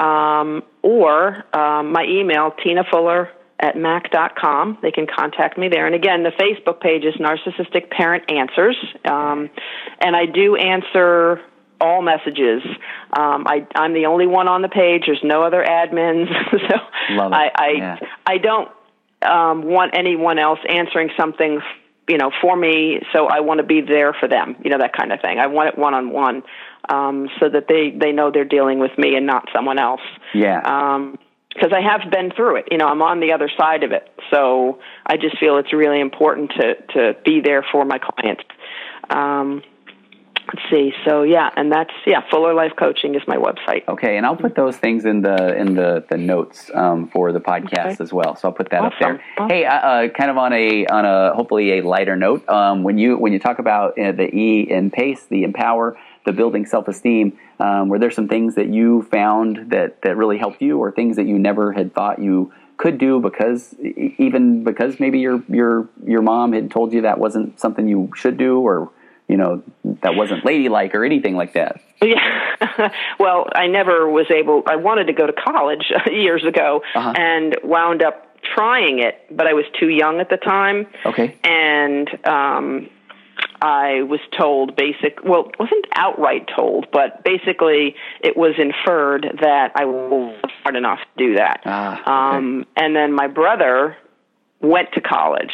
[0.01, 3.31] um, or um, my email Tina Fuller
[3.61, 4.79] at mac.com.
[4.83, 5.87] They can contact me there.
[5.87, 8.77] And again, the Facebook page is Narcissistic Parent Answers.
[9.05, 9.51] Um,
[10.01, 11.41] and I do answer
[11.81, 12.63] all messages.
[13.17, 15.05] Um, I, I'm the only one on the page.
[15.07, 16.29] There's no other admins,
[16.69, 16.77] so
[17.11, 17.99] I I, yeah.
[18.27, 18.69] I don't
[19.23, 21.61] um, want anyone else answering something,
[22.09, 23.01] you know, for me.
[23.13, 25.39] So I want to be there for them, you know, that kind of thing.
[25.39, 26.43] I want it one on one,
[26.89, 30.03] so that they they know they're dealing with me and not someone else.
[30.35, 30.61] Yeah.
[30.65, 31.19] Um,
[31.55, 32.65] because I have been through it.
[32.73, 34.09] You know, I'm on the other side of it.
[34.33, 38.43] So I just feel it's really important to to be there for my clients.
[39.09, 39.63] Um,
[40.47, 40.93] Let's see.
[41.07, 42.21] So yeah, and that's yeah.
[42.31, 43.89] Fuller Life Coaching is my website.
[43.89, 47.41] Okay, and I'll put those things in the in the the notes um, for the
[47.41, 47.97] podcast okay.
[48.01, 48.37] as well.
[48.37, 48.93] So I'll put that awesome.
[48.93, 49.23] up there.
[49.39, 49.49] Awesome.
[49.49, 52.47] Hey, uh, uh, kind of on a on a hopefully a lighter note.
[52.49, 56.33] Um, when you when you talk about uh, the E in PACE, the empower, the
[56.33, 60.61] building self esteem, um, were there some things that you found that that really helped
[60.61, 63.75] you, or things that you never had thought you could do because
[64.19, 68.37] even because maybe your your your mom had told you that wasn't something you should
[68.37, 68.91] do, or
[69.29, 69.63] you know,
[70.03, 71.81] that wasn't ladylike or anything like that.
[72.03, 72.91] Yeah.
[73.19, 77.15] well, I never was able, I wanted to go to college years ago uh-huh.
[77.17, 80.87] and wound up trying it, but I was too young at the time.
[81.07, 81.37] Okay.
[81.43, 82.91] And, um,
[83.61, 89.87] I was told basic, well, wasn't outright told, but basically it was inferred that I
[89.87, 91.63] was smart enough to do that.
[91.65, 92.37] Ah, okay.
[92.37, 93.97] um, and then my brother
[94.61, 95.53] went to college.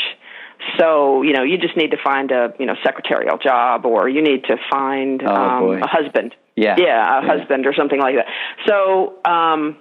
[0.79, 4.23] So, you know, you just need to find a, you know, secretarial job or you
[4.23, 6.35] need to find Oh, um, a husband.
[6.57, 6.77] Yeah.
[6.79, 7.37] Yeah, a Yeah.
[7.39, 8.27] husband or something like that.
[8.67, 9.77] So, um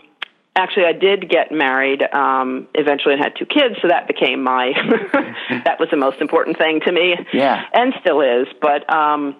[0.55, 4.71] actually I did get married um eventually and had two kids, so that became my
[5.65, 7.15] that was the most important thing to me.
[7.33, 7.63] Yeah.
[7.73, 9.35] And still is, but um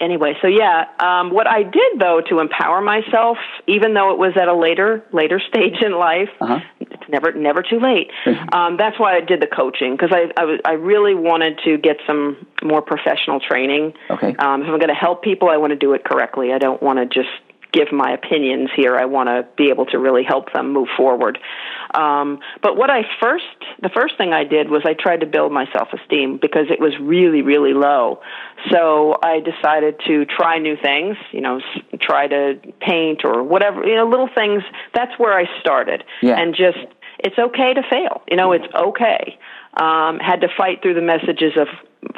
[0.00, 4.32] anyway, so yeah, um, what I did though to empower myself, even though it was
[4.40, 6.60] at a later later stage in life, Uh-huh.
[6.80, 8.10] it's never never too late.
[8.52, 11.96] Um, that's why I did the coaching because I, I I really wanted to get
[12.06, 13.94] some more professional training.
[14.10, 14.34] Okay.
[14.36, 16.52] Um, if I'm going to help people, I want to do it correctly.
[16.52, 17.28] I don't want to just
[17.74, 18.96] give my opinions here.
[18.96, 21.38] I want to be able to really help them move forward.
[21.92, 25.50] Um, but what I first, the first thing I did was I tried to build
[25.52, 28.20] my self-esteem because it was really, really low.
[28.70, 31.60] So I decided to try new things, you know,
[32.00, 34.62] try to paint or whatever, you know, little things.
[34.94, 36.04] That's where I started.
[36.22, 36.40] Yeah.
[36.40, 36.78] And just,
[37.18, 38.22] it's okay to fail.
[38.30, 39.38] You know, it's okay.
[39.76, 41.68] Um, had to fight through the messages of,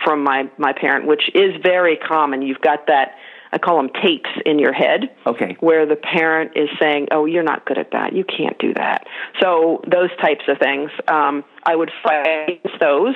[0.04, 2.42] from my, my parent, which is very common.
[2.42, 3.16] You've got that,
[3.52, 5.56] I call them tapes in your head Okay.
[5.60, 8.12] where the parent is saying, "Oh, you're not good at that.
[8.12, 9.06] You can't do that."
[9.40, 13.14] So those types of things, um, I would fight against those,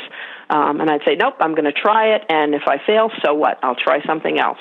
[0.49, 2.23] um, and I'd say, "Nope, I'm going to try it.
[2.29, 3.59] And if I fail, so what?
[3.63, 4.61] I'll try something else."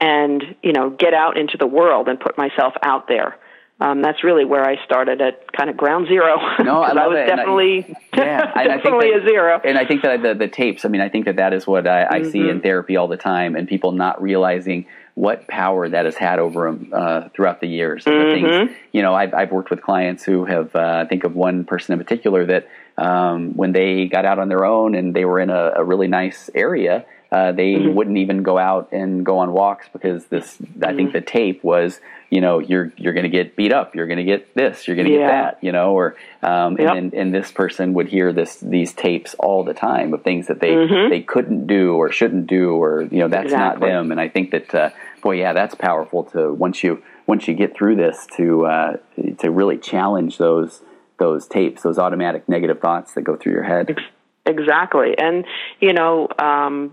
[0.00, 3.36] And you know, get out into the world and put myself out there.
[3.80, 6.36] Um, that's really where I started at kind of ground zero.
[6.60, 7.22] No, I love was it.
[7.32, 9.60] I- definitely, Yeah, I think definitely that- a zero.
[9.64, 11.86] And I think that the, the tapes, I mean, I think that that is what
[11.88, 12.48] I, I see Mm-hmm.
[12.50, 16.64] in therapy all the time, and people not realizing what power that has had over
[16.64, 18.04] them uh, throughout the years.
[18.04, 18.66] Mm-hmm.
[18.66, 21.64] things, you know, I've, I've worked with clients who have, uh, I think of one
[21.64, 25.40] person in particular that um, when they got out on their own and they were
[25.40, 27.94] in a, a really nice area, uh, they Mm-hmm.
[27.94, 30.58] wouldn't even go out and go on walks because this.
[30.60, 30.96] I Mm-hmm.
[30.96, 34.18] think the tape was, you know, you're you're going to get beat up, you're going
[34.18, 35.20] to get this, you're going to Yeah.
[35.20, 36.94] get that, you know, or um, Yep.
[36.98, 40.60] and, and this person would hear this these tapes all the time of things that
[40.60, 41.10] they Mm-hmm.
[41.10, 44.12] they couldn't do or shouldn't do or you know that's not them.
[44.12, 44.90] And I think that uh,
[45.22, 48.96] boy, yeah, that's powerful to once you once you get through this to uh,
[49.38, 50.82] to really challenge those
[51.18, 53.96] those tapes, those automatic negative thoughts that go through your head.
[54.44, 55.16] Exactly.
[55.16, 55.44] And,
[55.80, 56.92] you know, um,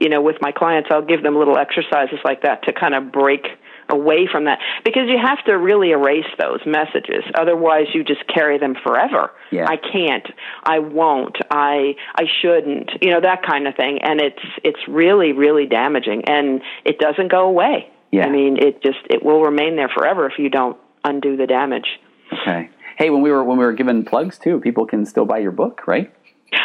[0.00, 3.12] you know, with my clients, I'll give them little exercises like that to kind of
[3.12, 3.46] break
[3.88, 4.58] away from that.
[4.84, 7.24] Because you have to really erase those messages.
[7.34, 9.30] Otherwise you just carry them forever.
[9.50, 9.66] Yeah.
[9.68, 10.26] i can't.
[10.64, 11.36] I won't.
[11.50, 12.90] I i shouldn't.
[13.02, 14.00] You know that kind of thing.
[14.02, 16.24] And it's it's really really damaging.
[16.26, 17.90] And it doesn't go away.
[18.10, 18.26] Yeah.
[18.26, 21.98] i mean it just it will remain there forever if you don't undo the damage.
[22.32, 22.70] Okay.
[22.96, 25.52] Hey, when we were when we were given plugs too, people can still buy your
[25.52, 26.14] book, right?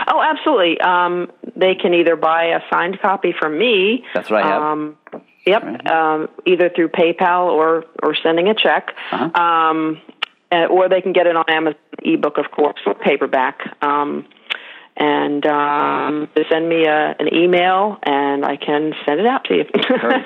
[0.07, 0.79] Oh, absolutely.
[0.81, 4.05] Um, they can either buy a signed copy from me.
[4.13, 4.61] That's what I have.
[4.61, 4.97] Um,
[5.45, 5.63] yep.
[5.85, 8.93] Um, either through PayPal or or sending a check.
[9.11, 9.41] Uh-huh.
[9.41, 10.01] Um,
[10.51, 13.59] uh, or they can get it on Amazon ebook, of course, or paperback.
[13.83, 14.25] Um,
[14.97, 19.65] and um, send me a, an email, and I can send it out to you.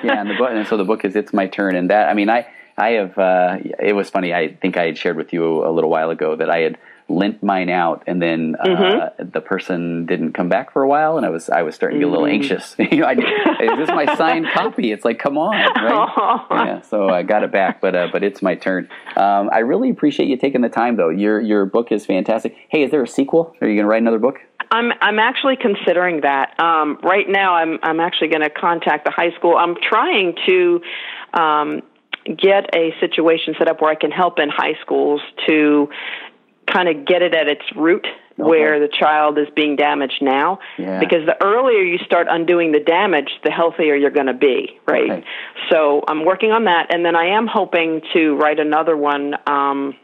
[0.02, 2.14] Yeah, and the book, and so the book is "It's My Turn," and that I
[2.14, 2.46] mean, I
[2.76, 3.16] I have.
[3.16, 4.34] Uh, it was funny.
[4.34, 6.78] I think I had shared with you a little while ago that I had
[7.08, 9.30] lent mine out, and then uh, Mm-hmm.
[9.30, 12.06] the person didn't come back for a while, and I was I was starting to
[12.06, 12.42] get a little Mm-hmm.
[12.42, 12.74] anxious.
[12.78, 14.90] you know, I, is this my signed copy?
[14.90, 16.46] It's like, come on, right?
[16.66, 16.80] yeah.
[16.82, 18.88] So I got it back, but uh, but it's my turn.
[19.16, 21.10] Um, I really appreciate you taking the time, though.
[21.10, 22.56] Your your book is fantastic.
[22.68, 23.54] Hey, is there a sequel?
[23.60, 24.36] Are you going to write another book?
[24.70, 26.58] I'm I'm actually considering that.
[26.58, 29.56] Um, right now, I'm I'm actually going to contact the high school.
[29.56, 30.80] I'm trying to
[31.34, 31.82] um,
[32.26, 35.88] get a situation set up where I can help in high schools to
[36.66, 38.06] kind of get it at its root.
[38.36, 40.98] Where the child is being damaged now, Yeah.
[40.98, 45.08] because the earlier you start undoing the damage, the healthier you're going to be, right?
[45.08, 45.24] Okay.
[45.70, 49.36] So I'm working on that, and then I am hoping to write another one.
[49.46, 49.94] Um,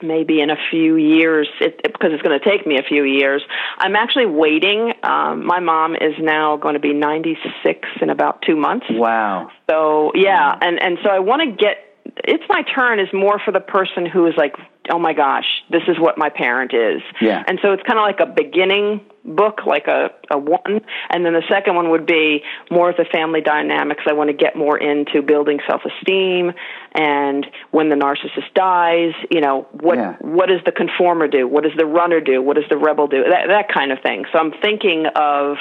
[0.00, 3.04] maybe in a few years it, it- because it's going to take me a few
[3.04, 3.40] years
[3.78, 8.56] i'm actually waiting um my mom is now going to be 96 in about 2
[8.56, 9.48] months Wow.
[9.70, 11.76] so yeah and and so i want to get
[12.24, 14.56] it's my turn is more for the person who is like
[14.90, 17.02] oh my gosh this is what my parent is.
[17.20, 17.42] Yeah.
[17.46, 20.80] and so it's kind of like a beginning book like a a one.
[21.10, 24.02] And then the second one would be more of the family dynamics.
[24.08, 26.52] I want to get more into building self esteem
[26.94, 30.16] and when the narcissist dies you know what Yeah.
[30.20, 31.46] what does the conformer do?
[31.46, 32.42] What does the runner do?
[32.42, 33.22] What does the rebel do?
[33.22, 34.24] That that kind of thing.
[34.32, 35.56] So i'm thinking of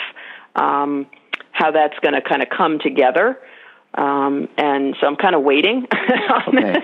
[0.56, 1.06] um
[1.52, 3.38] how that's going to kind of come together
[3.94, 5.86] um, and so I'm kind of waiting
[6.48, 6.74] on Okay.
[6.74, 6.84] this.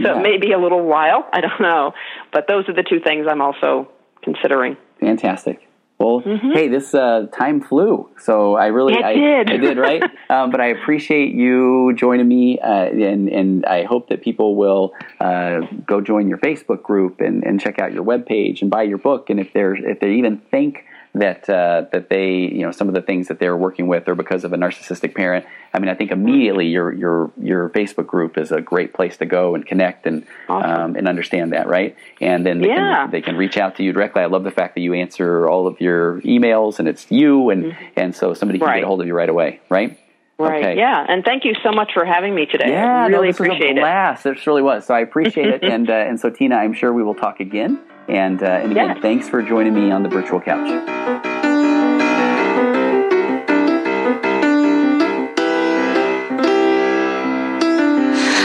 [0.00, 0.18] So Yeah.
[0.18, 1.28] it may be a little while.
[1.32, 1.92] I don't know,
[2.32, 3.88] but those are the two things I'm also
[4.22, 4.76] considering.
[5.00, 5.68] Fantastic.
[5.98, 6.50] Well, mm-hmm.
[6.52, 9.50] hey, this uh, time flew, so I really it I did.
[9.52, 10.02] I did right.
[10.30, 14.94] um, but I appreciate you joining me, uh, and and I hope that people will
[15.20, 18.98] uh, go join your Facebook group and, and check out your webpage and buy your
[18.98, 19.30] book.
[19.30, 20.84] And if they're if they even think
[21.14, 24.14] that uh, that they you know some of the things that they're working with are
[24.14, 25.44] because of a narcissistic parent.
[25.74, 29.26] I mean, I think immediately your your your Facebook group is a great place to
[29.26, 30.70] go and connect and awesome.
[30.70, 31.96] um, and understand that, right?
[32.20, 33.02] And then they yeah.
[33.02, 34.22] can they can reach out to you directly.
[34.22, 37.64] I love the fact that you answer all of your emails and it's you and
[37.64, 37.84] mm-hmm.
[37.96, 38.76] and so somebody can right.
[38.76, 39.98] get a hold of you right away, right?
[40.38, 40.64] Right.
[40.64, 40.76] Okay.
[40.76, 41.04] Yeah.
[41.08, 42.70] And thank you so much for having me today.
[42.70, 44.26] Yeah, I really no, this appreciate was a blast.
[44.26, 44.38] It.
[44.38, 44.86] it really was.
[44.86, 45.62] So I appreciate it.
[45.72, 47.78] And uh, and so Tina, I'm sure we will talk again.
[48.12, 48.98] And uh, and again, yes.
[49.00, 50.68] thanks for joining me on the virtual couch.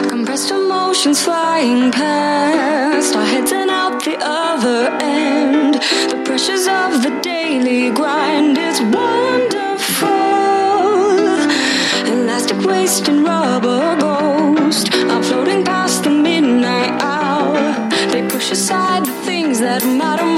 [0.09, 5.73] Compressed emotions flying past our heads and out the other end.
[5.73, 10.07] The pressures of the daily grind is wonderful.
[12.07, 14.93] Elastic waist and rubber ghost.
[14.93, 17.89] I'm floating past the midnight hour.
[18.13, 19.16] They push aside the things
[19.67, 20.36] that matter.